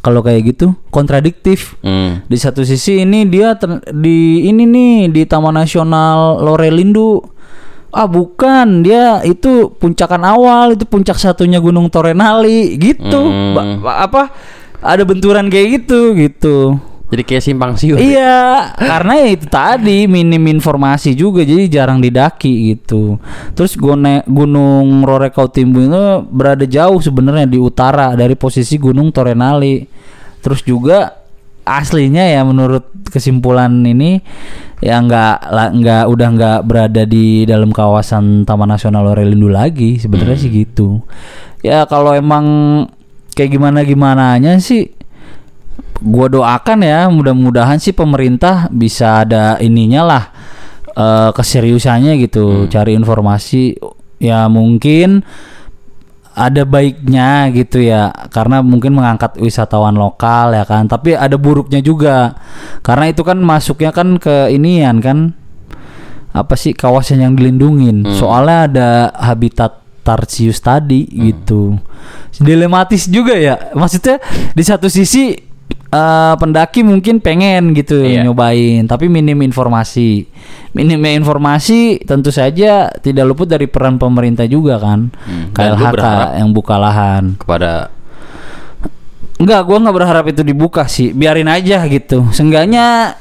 Kalau 0.04 0.20
kayak 0.20 0.52
gitu 0.52 0.76
kontradiktif. 0.92 1.80
Hmm. 1.80 2.20
Di 2.28 2.37
satu 2.37 2.60
sisi 2.60 3.00
ini 3.08 3.24
dia 3.24 3.56
ter- 3.56 3.80
di 3.88 4.44
ini 4.44 4.68
nih 4.68 5.08
di 5.08 5.22
Taman 5.24 5.56
Nasional 5.56 6.44
Lorelindu. 6.44 7.33
Ah 7.94 8.11
bukan, 8.11 8.83
dia 8.83 9.22
itu 9.22 9.70
puncakan 9.78 10.26
awal, 10.26 10.74
itu 10.74 10.83
puncak 10.85 11.16
satunya 11.16 11.62
Gunung 11.62 11.87
Torenali 11.88 12.74
gitu. 12.76 13.30
Hmm. 13.30 13.54
Ba- 13.54 13.78
ba- 13.78 13.98
apa? 14.04 14.22
Ada 14.83 15.07
benturan 15.07 15.48
kayak 15.48 15.80
gitu 15.80 16.12
gitu. 16.18 16.76
Jadi 17.14 17.22
kayak 17.22 17.44
simpang 17.46 17.78
siur. 17.78 17.94
Iya, 17.94 18.74
karena 18.74 19.22
ya 19.22 19.28
itu 19.38 19.46
tadi 19.46 20.11
minim 20.11 20.40
informasi 20.50 21.14
juga 21.14 21.46
jadi 21.46 21.70
jarang 21.70 22.02
didaki 22.02 22.74
gitu. 22.74 23.22
Terus 23.54 23.78
gune, 23.78 24.26
Gunung 24.26 25.07
Rorekau 25.07 25.46
Timbu 25.46 25.78
itu 25.87 26.04
berada 26.26 26.66
jauh 26.66 26.98
sebenarnya 26.98 27.46
di 27.46 27.54
utara 27.61 28.18
dari 28.18 28.35
posisi 28.35 28.74
Gunung 28.83 29.14
Torenali. 29.14 29.87
Terus 30.42 30.66
juga 30.66 31.23
aslinya 31.64 32.24
ya 32.29 32.44
menurut 32.44 32.92
kesimpulan 33.09 33.72
ini 33.85 34.20
ya 34.85 35.00
nggak 35.00 35.37
nggak 35.81 36.05
udah 36.12 36.29
nggak 36.37 36.61
berada 36.68 37.03
di 37.09 37.48
dalam 37.48 37.72
kawasan 37.72 38.44
Taman 38.44 38.68
Nasional 38.68 39.09
Lorelindu 39.09 39.48
lagi. 39.48 39.96
Sebenarnya 39.96 40.37
sih 40.37 40.53
gitu. 40.53 41.00
Ya 41.64 41.88
kalau 41.88 42.12
emang 42.12 42.44
kayak 43.33 43.57
gimana 43.57 43.81
gimananya 43.83 44.61
sih 44.61 44.92
gua 46.05 46.29
doakan 46.29 46.85
ya 46.85 47.09
mudah-mudahan 47.09 47.81
sih 47.81 47.96
pemerintah 47.96 48.68
bisa 48.68 49.24
ada 49.24 49.57
ininya 49.59 50.03
lah 50.05 50.24
eh, 50.92 51.31
keseriusannya 51.33 52.20
gitu 52.20 52.68
cari 52.68 52.92
informasi. 52.92 53.81
Ya 54.20 54.46
mungkin 54.53 55.24
ada 56.34 56.66
baiknya 56.66 57.46
gitu 57.54 57.78
ya 57.78 58.10
karena 58.34 58.58
mungkin 58.58 58.98
mengangkat 58.98 59.38
wisatawan 59.38 59.94
lokal 59.94 60.50
ya 60.50 60.66
kan 60.66 60.90
tapi 60.90 61.14
ada 61.14 61.38
buruknya 61.38 61.78
juga. 61.78 62.34
Karena 62.82 63.08
itu 63.08 63.22
kan 63.22 63.38
masuknya 63.38 63.94
kan 63.94 64.18
ke 64.18 64.50
inian 64.50 64.98
kan 64.98 65.32
apa 66.34 66.58
sih 66.58 66.74
kawasan 66.74 67.22
yang 67.22 67.32
dilindungin. 67.38 68.02
Soalnya 68.18 68.58
ada 68.66 68.88
habitat 69.14 69.78
tarsius 70.02 70.58
tadi 70.58 71.06
gitu. 71.06 71.78
Dilematis 72.34 73.06
juga 73.06 73.38
ya 73.38 73.70
maksudnya 73.78 74.18
di 74.52 74.62
satu 74.66 74.90
sisi 74.90 75.53
eh, 75.94 76.35
pendaki 76.35 76.83
mungkin 76.83 77.22
pengen 77.22 77.70
gitu 77.70 78.02
Iya. 78.02 78.26
nyobain 78.26 78.83
tapi 78.85 79.07
minim 79.07 79.38
informasi 79.38 80.26
minimnya 80.74 81.14
informasi 81.14 82.02
tentu 82.02 82.35
saja 82.35 82.90
tidak 82.98 83.24
luput 83.24 83.46
dari 83.46 83.70
peran 83.70 83.94
pemerintah 83.94 84.42
juga 84.44 84.83
kan 84.83 85.14
Hmm, 85.14 85.54
KLHK 85.54 86.35
yang 86.42 86.50
buka 86.50 86.74
lahan 86.74 87.38
kepada 87.38 87.94
Enggak, 89.35 89.66
gua 89.66 89.76
nggak 89.83 89.96
berharap 89.98 90.24
itu 90.30 90.46
dibuka 90.46 90.87
sih. 90.87 91.11
Biarin 91.11 91.50
aja 91.50 91.83
gitu. 91.90 92.30
Seenggaknya 92.30 93.18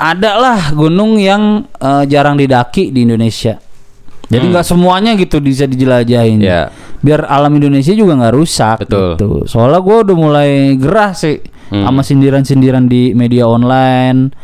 ada 0.00 0.30
lah 0.40 0.72
gunung 0.72 1.20
yang 1.20 1.68
eh, 1.76 2.04
jarang 2.08 2.40
didaki 2.40 2.88
di 2.88 3.04
Indonesia. 3.04 3.60
Jadi 4.30 4.44
nggak 4.46 4.66
semuanya 4.66 5.12
gitu 5.20 5.36
bisa 5.38 5.68
dijelajahin. 5.68 6.40
Hmm. 6.40 6.48
Ya. 6.48 6.60
Biar 7.04 7.28
alam 7.28 7.52
Indonesia 7.54 7.92
juga 7.92 8.16
nggak 8.16 8.34
rusak 8.34 8.76
Betul. 8.88 9.14
gitu. 9.14 9.28
Soalnya 9.44 9.80
gua 9.84 9.96
udah 10.00 10.16
mulai 10.16 10.50
gerah 10.80 11.12
sih 11.12 11.38
Hmm. 11.70 11.86
sama 11.86 12.02
sindiran-sindiran 12.02 12.90
di 12.90 13.14
media 13.14 13.46
online. 13.46 14.34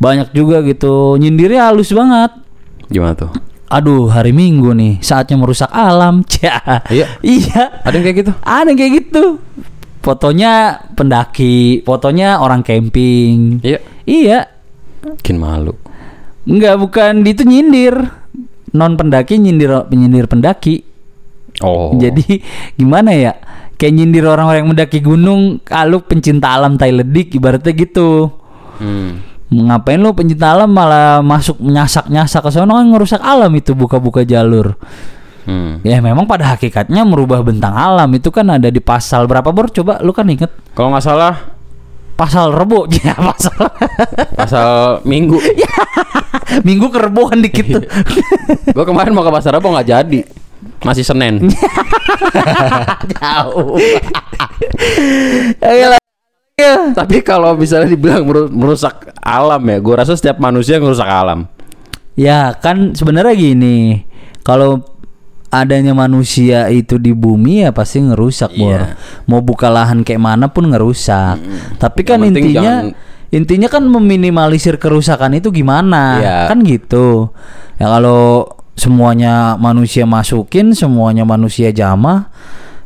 Banyak 0.00 0.32
juga 0.32 0.64
gitu. 0.64 1.16
Nyindirnya 1.20 1.68
halus 1.68 1.92
banget. 1.92 2.32
gimana 2.86 3.18
tuh? 3.18 3.32
Aduh, 3.66 4.06
hari 4.06 4.30
Minggu 4.30 4.70
nih, 4.70 5.02
saatnya 5.02 5.36
merusak 5.36 5.70
alam. 5.74 6.22
Iya. 6.90 7.18
Iya. 7.20 7.82
Ada 7.82 7.94
yang 7.98 8.04
kayak 8.06 8.16
gitu? 8.22 8.32
Ada 8.46 8.68
yang 8.70 8.78
kayak 8.78 8.92
gitu. 9.02 9.24
Fotonya 10.06 10.52
pendaki, 10.94 11.82
fotonya 11.82 12.38
orang 12.38 12.62
camping. 12.62 13.58
Iya. 13.66 13.78
Iya. 14.06 14.38
Bikin 15.02 15.36
malu. 15.42 15.74
Enggak, 16.46 16.78
bukan 16.78 17.26
itu 17.26 17.42
nyindir. 17.42 18.06
Non 18.70 18.94
pendaki 18.94 19.34
nyindir 19.34 19.90
penyindir 19.90 20.30
pendaki. 20.30 20.86
Oh. 21.64 21.96
Jadi 21.98 22.38
gimana 22.78 23.10
ya? 23.18 23.34
Kayak 23.76 23.92
nyindir 23.92 24.24
orang-orang 24.24 24.64
yang 24.64 24.70
mendaki 24.72 25.04
gunung, 25.04 25.60
kalau 25.60 26.00
pencinta 26.00 26.48
alam 26.56 26.80
tai 26.80 26.96
ledik 26.96 27.36
ibaratnya 27.36 27.76
gitu. 27.76 28.32
Hmm. 28.80 29.20
Ngapain 29.52 30.00
lu 30.00 30.16
pencinta 30.16 30.56
alam 30.56 30.72
malah 30.72 31.20
masuk 31.20 31.60
nyasak-nyasak 31.60 32.40
ke 32.40 32.50
sana 32.50 32.82
kan 32.82 32.86
ngerusak 32.88 33.20
alam 33.20 33.52
itu 33.52 33.76
buka-buka 33.76 34.24
jalur. 34.24 34.74
Hmm. 35.46 35.78
Ya 35.86 36.02
memang 36.02 36.26
pada 36.26 36.56
hakikatnya 36.56 37.06
merubah 37.06 37.38
bentang 37.44 37.76
alam 37.76 38.10
itu 38.16 38.34
kan 38.34 38.50
ada 38.50 38.66
di 38.66 38.82
pasal 38.82 39.30
berapa 39.30 39.46
bor 39.54 39.70
coba 39.70 40.02
lu 40.02 40.10
kan 40.10 40.26
inget 40.26 40.50
Kalau 40.74 40.90
nggak 40.90 41.06
salah 41.06 41.54
pasal 42.18 42.50
rebo 42.50 42.90
ya 42.96 43.14
pasal 43.14 43.54
pasal 44.34 44.68
Minggu. 45.06 45.38
minggu 46.66 46.90
kereboan 46.90 47.38
dikit 47.44 47.78
tuh 47.78 47.84
Gua 48.74 48.82
kemarin 48.82 49.14
mau 49.14 49.22
ke 49.22 49.30
pasar 49.30 49.54
Rebo 49.54 49.70
nggak 49.70 49.86
jadi. 49.86 50.20
Masih 50.82 51.02
Senin. 51.02 51.40
jauh. 53.14 53.78
Tapi 56.92 57.20
kalau 57.20 57.52
misalnya 57.54 57.90
dibilang 57.90 58.24
meru- 58.24 58.48
merusak 58.48 59.12
alam 59.18 59.60
ya, 59.62 59.76
gua 59.78 59.94
rasa 60.00 60.12
setiap 60.12 60.36
manusia 60.38 60.76
merusak 60.76 61.06
alam. 61.06 61.46
ya 62.16 62.56
kan 62.56 62.96
sebenarnya 62.96 63.36
gini 63.36 64.00
kalau 64.40 64.80
adanya 65.52 65.92
manusia 65.92 66.64
itu 66.66 66.96
di 66.96 67.12
bumi 67.12 67.60
ya 67.60 67.76
pasti 67.76 68.00
ngerusak 68.00 68.56
bor 68.56 68.72
Iya. 68.72 68.96
mau 69.28 69.44
buka 69.44 69.68
lahan 69.68 70.00
kayak 70.00 70.24
mana 70.24 70.48
pun 70.48 70.64
ngerusak 70.64 71.36
tapi 71.76 72.08
kan 72.08 72.24
intinya 72.24 72.48
jangan- 72.56 72.96
intinya 73.28 73.68
kan 73.68 73.84
meminimalisir 73.84 74.80
kerusakan 74.80 75.36
itu 75.36 75.52
gimana 75.52 76.04
Iya. 76.16 76.38
kan 76.48 76.64
gitu 76.64 77.36
ya 77.76 77.84
kalau 77.84 78.48
semuanya 78.76 79.56
manusia 79.56 80.04
masukin 80.04 80.76
semuanya 80.76 81.24
manusia 81.24 81.72
jamah 81.72 82.28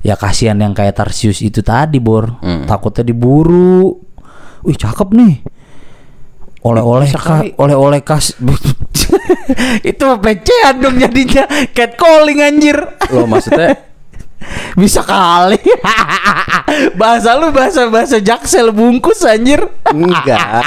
ya 0.01 0.15
kasihan 0.17 0.57
yang 0.57 0.73
kayak 0.73 0.97
Tarsius 0.97 1.43
itu 1.43 1.61
tadi 1.61 1.99
bor 1.99 2.39
Mm. 2.41 2.65
takutnya 2.65 3.05
diburu 3.05 3.99
wih 4.63 4.79
cakep 4.79 5.09
nih 5.13 5.35
oleh-oleh 6.61 7.09
oleh-oleh 7.57 8.01
kas 8.01 8.37
itu 9.91 10.07
pelecehan 10.17 10.77
dong 10.79 10.97
jadinya 10.97 11.45
catcalling 11.73 12.39
anjir 12.39 12.77
Lo 13.11 13.25
maksudnya 13.25 13.77
bisa 14.81 15.03
kali 15.03 15.59
bahasa 17.01 17.35
lu 17.35 17.51
bahasa 17.51 17.89
bahasa 17.89 18.17
jaksel 18.21 18.73
bungkus 18.73 19.21
anjir 19.25 19.61
enggak. 19.85 20.65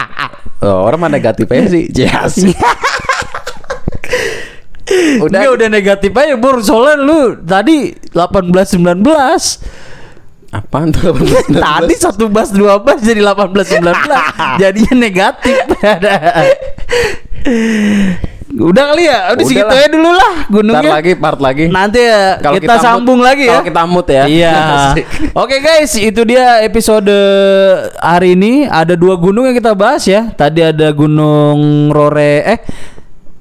Oh, 0.62 0.86
orang 0.86 1.00
mah 1.02 1.12
negatif 1.12 1.50
aja 1.50 1.68
sih. 1.68 1.92
Yes. 1.92 2.40
Udah 5.22 5.42
udah 5.54 5.68
negatif 5.70 6.12
aja 6.14 6.36
bor 6.38 6.62
soalnya 6.62 6.96
lu 7.02 7.20
tadi 7.42 7.94
18 8.14 8.80
19 8.80 9.02
Apaan 10.54 10.94
tuh? 10.94 11.18
tadi 11.66 11.96
satu 11.98 12.30
bas 12.30 12.54
dua 12.54 12.78
bas 12.78 13.02
jadi 13.02 13.26
18 13.26 13.82
19 13.82 13.90
jadinya 14.62 14.94
negatif 15.02 15.58
udah 18.54 18.84
kali 18.94 19.10
ya 19.10 19.34
udah 19.34 19.42
Udah 19.42 19.46
segitu 19.50 19.74
aja 19.74 19.90
dulu 19.90 20.12
lah 20.14 20.34
Ntar 20.46 20.54
gunungnya 20.54 20.92
lagi 20.94 21.14
part 21.18 21.40
lagi. 21.42 21.66
Nanti 21.74 22.00
ya 22.06 22.38
Kalau 22.38 22.62
kita, 22.62 22.76
mood- 22.78 22.86
sambung 22.86 23.20
lagi 23.26 23.50
ya. 23.50 23.58
Kalau 23.58 23.66
kita 23.66 23.82
mood 23.90 24.08
ya. 24.08 24.24
Iya. 24.30 24.54
Oke 25.42 25.58
guys, 25.58 25.92
itu 25.98 26.22
dia 26.22 26.62
episode 26.62 27.10
hari 27.98 28.38
ini. 28.38 28.70
Ada 28.70 28.94
dua 28.94 29.18
gunung 29.18 29.50
yang 29.50 29.58
kita 29.58 29.74
bahas 29.74 30.06
ya. 30.06 30.30
Tadi 30.38 30.62
ada 30.62 30.94
Gunung 30.94 31.90
Rore 31.90 32.34
eh 32.46 32.60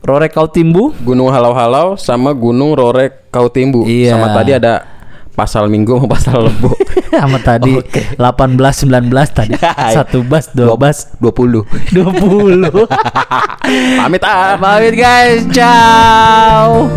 Rore 0.02 0.26
Kautimbu. 0.26 0.98
Gunung 1.06 1.30
Halau-Halau 1.30 1.94
sama 1.94 2.34
Gunung 2.34 2.74
Rorek 2.74 3.30
Kautimbu. 3.30 3.86
Iya. 3.86 4.18
Sama 4.18 4.34
tadi 4.34 4.50
ada 4.50 4.82
Pasal 5.32 5.70
Minggu 5.70 5.96
sama 5.96 6.08
Pasal 6.10 6.38
Lebo. 6.50 6.70
Sama 7.12 7.38
tadi 7.40 7.72
Oke. 7.76 8.16
18 8.16 8.88
19 8.88 9.36
tadi. 9.36 9.52
Satu 9.96 10.24
bas, 10.24 10.48
dua 10.52 10.76
bas, 10.76 11.12
20. 11.20 11.92
20. 11.92 12.68
Pamit 14.00 14.22
ah. 14.24 14.56
Pamit 14.60 14.92
guys. 14.96 15.44
Ciao. 15.52 16.88